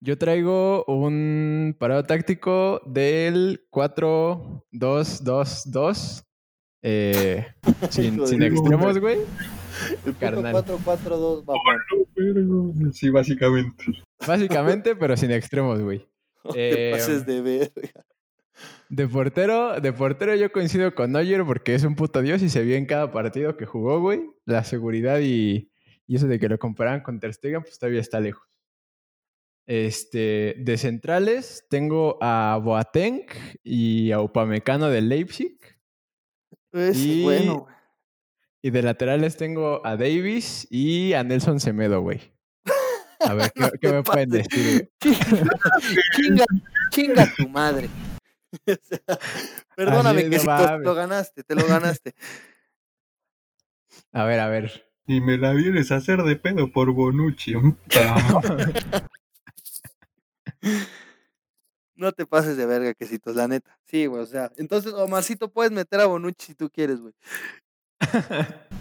[0.00, 6.26] yo traigo un parado táctico del 4-2-2-2.
[6.82, 7.46] Eh,
[7.90, 9.18] sin, sin extremos, güey.
[10.04, 13.84] El 4-4-2 va Sí, básicamente.
[14.26, 16.06] Básicamente, pero sin extremos, güey.
[16.42, 18.04] No te pases de verga.
[18.88, 22.62] De portero, de portero yo coincido con Neuer porque es un puto dios y se
[22.62, 24.22] vio en cada partido que jugó, güey.
[24.46, 25.70] La seguridad y,
[26.06, 28.48] y eso de que lo comparan con Ter Stegen, pues todavía está lejos.
[29.66, 33.26] Este, de centrales tengo a Boateng
[33.62, 35.58] y a Upamecano de Leipzig.
[36.72, 37.66] Es y, bueno.
[38.62, 42.20] Y de laterales tengo a Davis y a Nelson Semedo, güey.
[43.20, 44.90] A ver, ¿qué, me pueden decir?
[45.00, 46.44] chinga,
[46.90, 47.88] chinga tu madre.
[49.76, 52.14] perdóname que te lo ganaste, te lo ganaste.
[54.12, 54.90] A ver, a ver.
[55.06, 57.54] Y me la vienes a hacer de pedo por Bonucci.
[62.00, 63.78] No te pases de verga, quesitos, la neta.
[63.86, 64.50] Sí, güey, o sea.
[64.56, 67.14] Entonces, Omarcito, puedes meter a Bonucci si tú quieres, güey.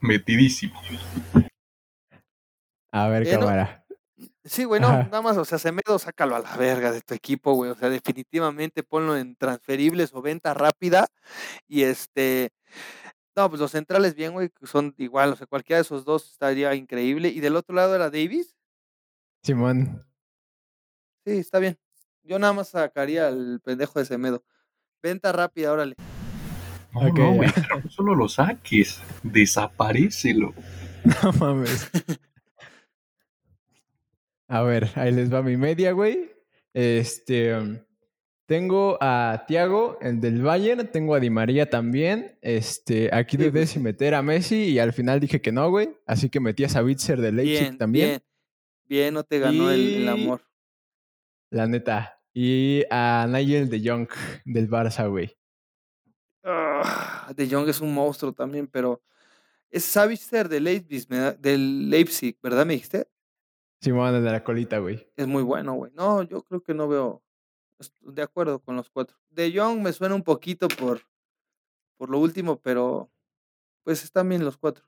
[0.00, 0.80] Metidísimo.
[2.92, 3.84] A ver, cámara.
[4.44, 7.52] Sí, güey, no, nada más, o sea, Semedo, sácalo a la verga de tu equipo,
[7.52, 7.70] güey.
[7.70, 11.06] O sea, definitivamente ponlo en transferibles o venta rápida.
[11.68, 12.52] Y este,
[13.36, 16.74] no, pues los centrales bien, güey, son igual, o sea, cualquiera de esos dos estaría
[16.74, 17.28] increíble.
[17.28, 18.56] ¿Y del otro lado era Davis?
[19.42, 20.09] Simón.
[21.24, 21.78] Sí, está bien.
[22.22, 24.44] Yo nada más sacaría al pendejo de Semedo.
[25.02, 25.96] Venta rápida, órale.
[26.92, 30.54] No, no, güey, no solo lo saques, desaparecelo.
[31.22, 31.90] No mames.
[34.48, 36.30] A ver, ahí les va mi media, güey.
[36.74, 37.78] Este, um,
[38.44, 42.36] tengo a Tiago, el del Bayern, tengo a Di María también.
[42.42, 45.90] Este, aquí debes si meter a Messi y al final dije que no, güey.
[46.04, 48.08] Así que metí a Savitzer de Leipzig también.
[48.08, 48.22] Bien,
[48.88, 50.42] bien, no te ganó el, amor.
[51.50, 52.20] La neta.
[52.32, 54.08] Y a Nigel de Jong
[54.44, 55.36] del Barça, güey.
[56.44, 59.02] Ah, de Jong es un monstruo también, pero
[59.68, 61.06] es Savitzer de Leipzig,
[61.38, 63.08] del Leipzig, ¿verdad me dijiste?
[63.80, 65.10] Simón, el de la colita, güey.
[65.16, 65.92] Es muy bueno, güey.
[65.94, 67.22] No, yo creo que no veo
[68.00, 69.16] de acuerdo con los cuatro.
[69.30, 71.02] De Young me suena un poquito por,
[71.96, 73.10] por lo último, pero
[73.82, 74.84] pues están bien los cuatro.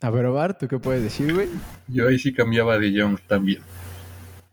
[0.00, 1.48] A ver, Ovar, ¿tú qué puedes decir, güey?
[1.86, 3.62] Yo ahí sí cambiaba de Young también.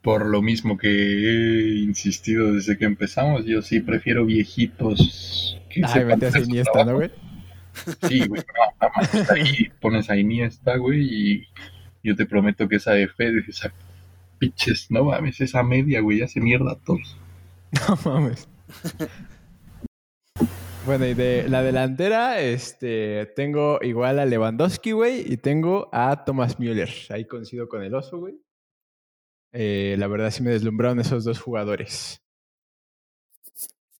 [0.05, 5.59] Por lo mismo que he insistido desde que empezamos, yo sí prefiero viejitos.
[5.67, 7.09] Que Ay, metes a Iniesta, ¿no, güey?
[8.07, 8.43] Sí, güey,
[8.79, 11.47] no, más ahí pones a Iniesta, güey, y
[12.03, 13.73] yo te prometo que esa de Fede, esa
[14.37, 17.17] pinches, no mames, esa media, güey, ya se mierda a todos.
[18.05, 18.47] No mames.
[20.85, 26.59] Bueno, y de la delantera, este, tengo igual a Lewandowski, güey, y tengo a Thomas
[26.59, 26.91] Müller.
[27.09, 28.44] Ahí coincido con el oso, güey.
[29.57, 32.21] Eh, la verdad sí me deslumbraron esos dos jugadores.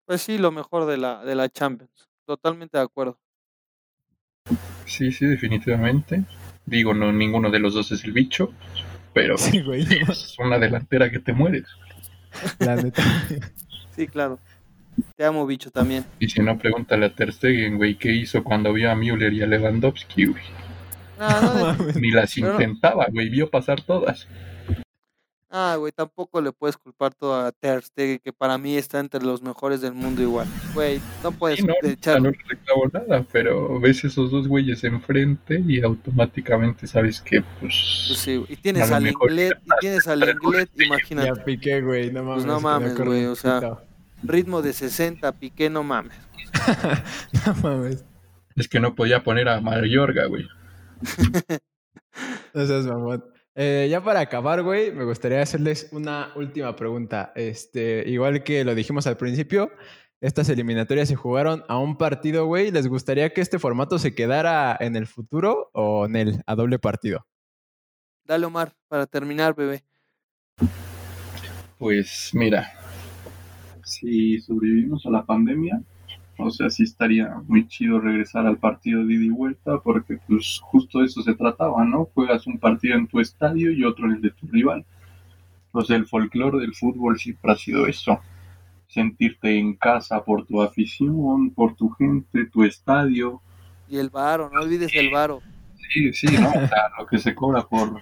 [0.06, 2.10] Pues sí, lo mejor de la, de la Champions.
[2.26, 3.18] Totalmente de acuerdo.
[4.86, 6.26] Sí, sí, definitivamente.
[6.66, 8.52] Digo, no, ninguno de los dos es el bicho,
[9.14, 11.66] pero sí, güey, es una delantera que te mueres.
[12.60, 13.02] La neta.
[13.96, 14.40] sí, claro.
[15.16, 16.06] Te amo, bicho, también.
[16.20, 19.42] Y si no, pregúntale a Ter Stegen, güey, ¿qué hizo cuando vio a Müller y
[19.42, 20.44] a Lewandowski, güey?
[21.96, 24.28] Ni las intentaba, güey, vio pasar todas.
[25.58, 29.24] Ah, güey, tampoco le puedes culpar todo a Ter Stegen, que para mí está entre
[29.24, 30.48] los mejores del mundo igual.
[30.74, 32.22] Güey, no puedes no, echar...
[32.22, 38.06] No le reclamo nada, pero ves esos dos güeyes enfrente y automáticamente sabes que, pues...
[38.10, 41.28] pues sí, y tienes al inglés, y tienes al inglés, imagínate.
[41.36, 42.44] Ya piqué, güey, no mames.
[42.44, 43.80] Pues no mames, güey, o sea
[44.28, 46.18] ritmo de 60, Piqué, no mames.
[47.46, 48.04] no mames.
[48.56, 50.48] Es que no podía poner a Mayorga, güey.
[52.54, 53.24] no seas mamón.
[53.58, 57.32] Eh, ya para acabar, güey, me gustaría hacerles una última pregunta.
[57.36, 59.72] Este, igual que lo dijimos al principio,
[60.20, 62.70] estas eliminatorias se jugaron a un partido, güey.
[62.72, 66.80] ¿Les gustaría que este formato se quedara en el futuro o en el a doble
[66.80, 67.26] partido?
[68.26, 69.84] Dale, Omar, para terminar, bebé.
[71.78, 72.74] Pues mira,
[73.84, 75.82] si sobrevivimos a la pandemia,
[76.38, 80.60] o sea, sí estaría muy chido regresar al partido de ida y vuelta, porque pues
[80.62, 82.10] justo de eso se trataba, ¿no?
[82.14, 84.86] Juegas un partido en tu estadio y otro en el de tu rival.
[85.72, 88.20] O sea, el folclore del fútbol siempre ha sido eso.
[88.88, 93.42] Sentirte en casa por tu afición, por tu gente, tu estadio.
[93.90, 95.42] Y el varo, no olvides el varo.
[95.90, 96.50] Sí, sí, ¿no?
[96.50, 98.02] O sea, lo que se cobra por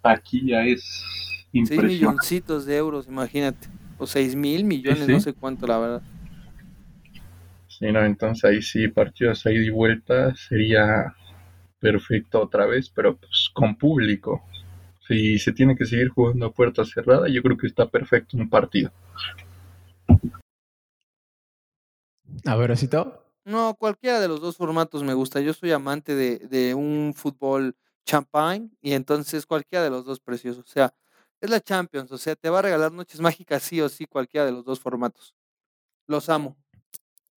[0.00, 1.88] taquilla es impresionante.
[1.88, 3.68] 6 milloncitos de euros, imagínate
[4.02, 6.02] o 6 mil millones, no sé cuánto, la verdad.
[7.82, 11.16] Sí, no, entonces ahí sí, partidos ahí de vuelta sería
[11.80, 14.40] perfecto otra vez, pero pues con público.
[15.08, 18.48] Si se tiene que seguir jugando a puerta cerrada, yo creo que está perfecto un
[18.48, 18.92] partido.
[22.46, 23.26] A ver, todo?
[23.44, 25.40] No, cualquiera de los dos formatos me gusta.
[25.40, 27.74] Yo soy amante de, de un fútbol
[28.06, 30.64] champagne y entonces cualquiera de los dos preciosos.
[30.64, 30.94] O sea,
[31.40, 34.46] es la Champions, o sea, te va a regalar noches mágicas sí o sí cualquiera
[34.46, 35.34] de los dos formatos.
[36.06, 36.61] Los amo.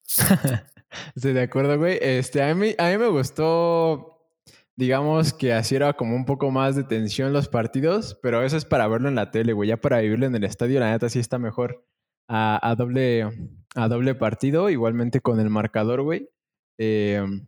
[1.16, 1.98] Estoy de acuerdo, güey.
[2.02, 4.30] Este, a mí, a mí me gustó,
[4.76, 8.66] digamos que así era como un poco más de tensión los partidos, pero eso es
[8.66, 9.70] para verlo en la tele, güey.
[9.70, 11.86] Ya para vivirlo en el estadio, la neta sí está mejor
[12.28, 13.30] a, doble,
[13.76, 16.30] a doble partido, igualmente con el marcador, güey.
[16.78, 17.48] Em,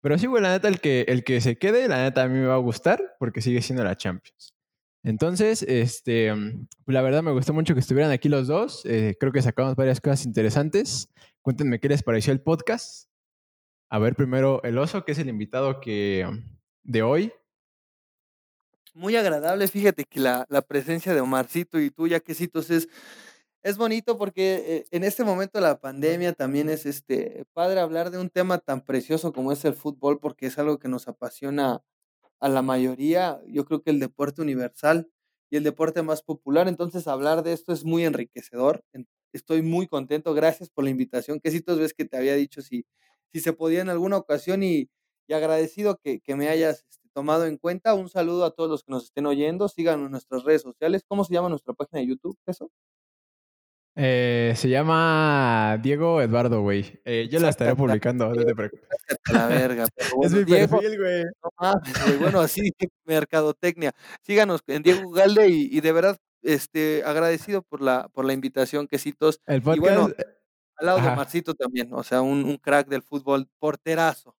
[0.00, 2.38] pero sí, güey, la neta, el que, el que se quede, la neta a mí
[2.38, 4.54] me va a gustar porque sigue siendo la Champions.
[5.04, 6.32] Entonces, este,
[6.86, 8.84] la verdad me gustó mucho que estuvieran aquí los dos.
[8.84, 11.08] Eh, creo que sacamos varias cosas interesantes.
[11.42, 13.08] Cuéntenme qué les pareció el podcast.
[13.90, 17.32] A ver, primero el oso, que es el invitado que, mm, de hoy.
[18.94, 22.88] Muy agradable, fíjate que la, la presencia de Omarcito y tú, Yaquecitos, es,
[23.62, 28.10] es bonito porque eh, en este momento de la pandemia también es este, padre hablar
[28.10, 31.82] de un tema tan precioso como es el fútbol, porque es algo que nos apasiona
[32.40, 35.10] a la mayoría, yo creo que el deporte universal
[35.50, 36.68] y el deporte más popular.
[36.68, 38.84] Entonces, hablar de esto es muy enriquecedor.
[39.32, 40.34] Estoy muy contento.
[40.34, 41.40] Gracias por la invitación.
[41.40, 42.86] Que si ves que te había dicho si,
[43.32, 44.88] si se podía en alguna ocasión y,
[45.32, 47.94] agradecido que, me hayas este, tomado en cuenta.
[47.94, 49.68] Un saludo a todos los que nos estén oyendo.
[49.68, 51.04] Síganos en nuestras redes sociales.
[51.08, 52.36] ¿Cómo se llama nuestra página de YouTube?
[52.46, 52.70] ¿Eso?
[53.94, 57.00] Eh, se llama Diego Eduardo, güey.
[57.04, 58.88] Eh, yo la estaré publicando, no te preocupes.
[59.32, 59.86] La verga.
[60.22, 61.24] es mi perfil, güey.
[62.18, 62.72] bueno, así,
[63.04, 63.92] mercadotecnia.
[64.22, 69.40] Síganos en Diego Galde y, de verdad, este, agradecido por la, por la invitación, quesitos.
[69.46, 69.76] El podcast.
[69.76, 70.14] Y bueno,
[70.76, 74.36] al lado de Marcito también, o sea, un, un crack del fútbol, porterazo.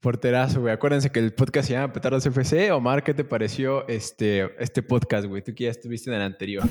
[0.00, 0.72] Porterazo, güey.
[0.72, 2.70] Acuérdense que el podcast se llama Petardos FC.
[2.70, 5.42] Omar, ¿qué te pareció este, este podcast, güey?
[5.42, 6.62] Tú que ya estuviste en el anterior.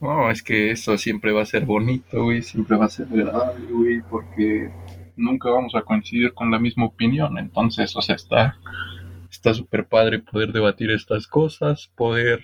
[0.00, 3.66] No, es que eso siempre va a ser bonito, güey, siempre va a ser agradable,
[3.70, 4.70] güey, porque
[5.16, 7.36] nunca vamos a coincidir con la misma opinión.
[7.36, 8.56] Entonces, o sea, está
[9.40, 12.42] está súper padre poder debatir estas cosas, poder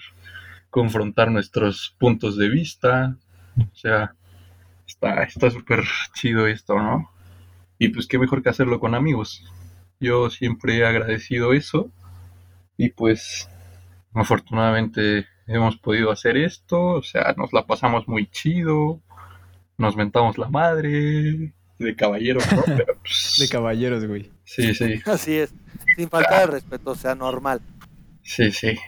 [0.70, 3.18] confrontar nuestros puntos de vista.
[3.58, 4.14] O sea,
[4.86, 5.84] está está súper
[6.14, 7.10] chido esto, ¿no?
[7.78, 9.44] Y pues qué mejor que hacerlo con amigos.
[10.00, 11.90] Yo siempre he agradecido eso
[12.78, 13.46] y pues
[14.14, 19.02] afortunadamente hemos podido hacer esto, o sea, nos la pasamos muy chido,
[19.76, 22.62] nos mentamos la madre, de caballeros, ¿no?
[23.02, 24.35] Pues, de caballeros, güey.
[24.46, 25.02] Sí, sí.
[25.04, 25.52] Así es,
[25.96, 27.60] sin faltar el respeto, o sea, normal.
[28.22, 28.78] Sí, sí.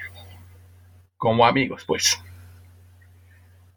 [1.17, 2.23] Como amigos, pues.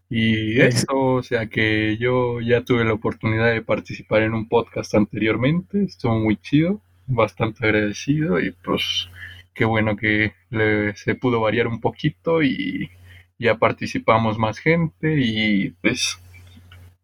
[0.09, 4.93] Y eso, o sea que yo ya tuve la oportunidad de participar en un podcast
[4.93, 9.07] anteriormente, estuvo muy chido, bastante agradecido y pues
[9.53, 10.33] qué bueno que
[10.95, 12.91] se pudo variar un poquito y
[13.39, 16.19] ya participamos más gente y pues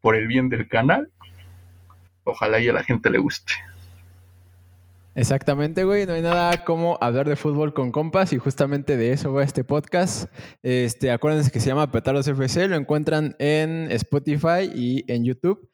[0.02, 1.10] por el bien del canal,
[2.26, 3.54] ojalá y a la gente le guste.
[5.18, 6.06] Exactamente, güey.
[6.06, 9.64] No hay nada como hablar de fútbol con compas y justamente de eso va este
[9.64, 10.32] podcast.
[10.62, 15.72] Este, acuérdense que se llama Petardos FC, lo encuentran en Spotify y en YouTube.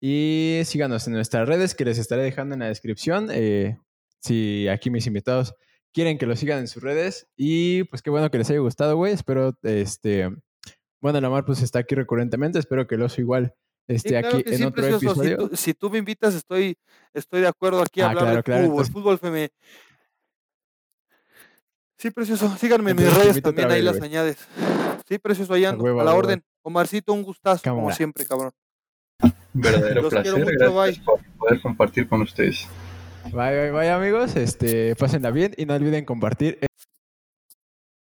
[0.00, 3.28] Y síganos en nuestras redes que les estaré dejando en la descripción.
[3.30, 3.76] Eh,
[4.22, 5.54] si aquí mis invitados
[5.92, 7.28] quieren que lo sigan en sus redes.
[7.36, 9.12] Y pues qué bueno que les haya gustado, güey.
[9.12, 10.30] Espero, este,
[11.02, 12.58] bueno, Lamar pues está aquí recurrentemente.
[12.58, 13.54] Espero que el oso igual
[13.88, 15.50] este, aquí en otro episodio.
[15.54, 16.76] Si tú, me invitas, estoy,
[17.14, 19.52] estoy de acuerdo aquí a ah, hablar de fútbol, fútbol femenino.
[21.98, 22.54] Sí, precioso.
[22.58, 24.36] Síganme en mis redes también, ahí las añades.
[25.08, 26.42] Sí, precioso, ahí ando, a, la orden.
[26.62, 28.52] Omarcito, un gustazo, como siempre, cabrón.
[29.52, 32.68] Verdadero placer, gracias por poder compartir con ustedes.
[33.32, 34.36] Bye, bye, bye, amigos.
[34.36, 36.58] Este, pásenla bien y no olviden compartir.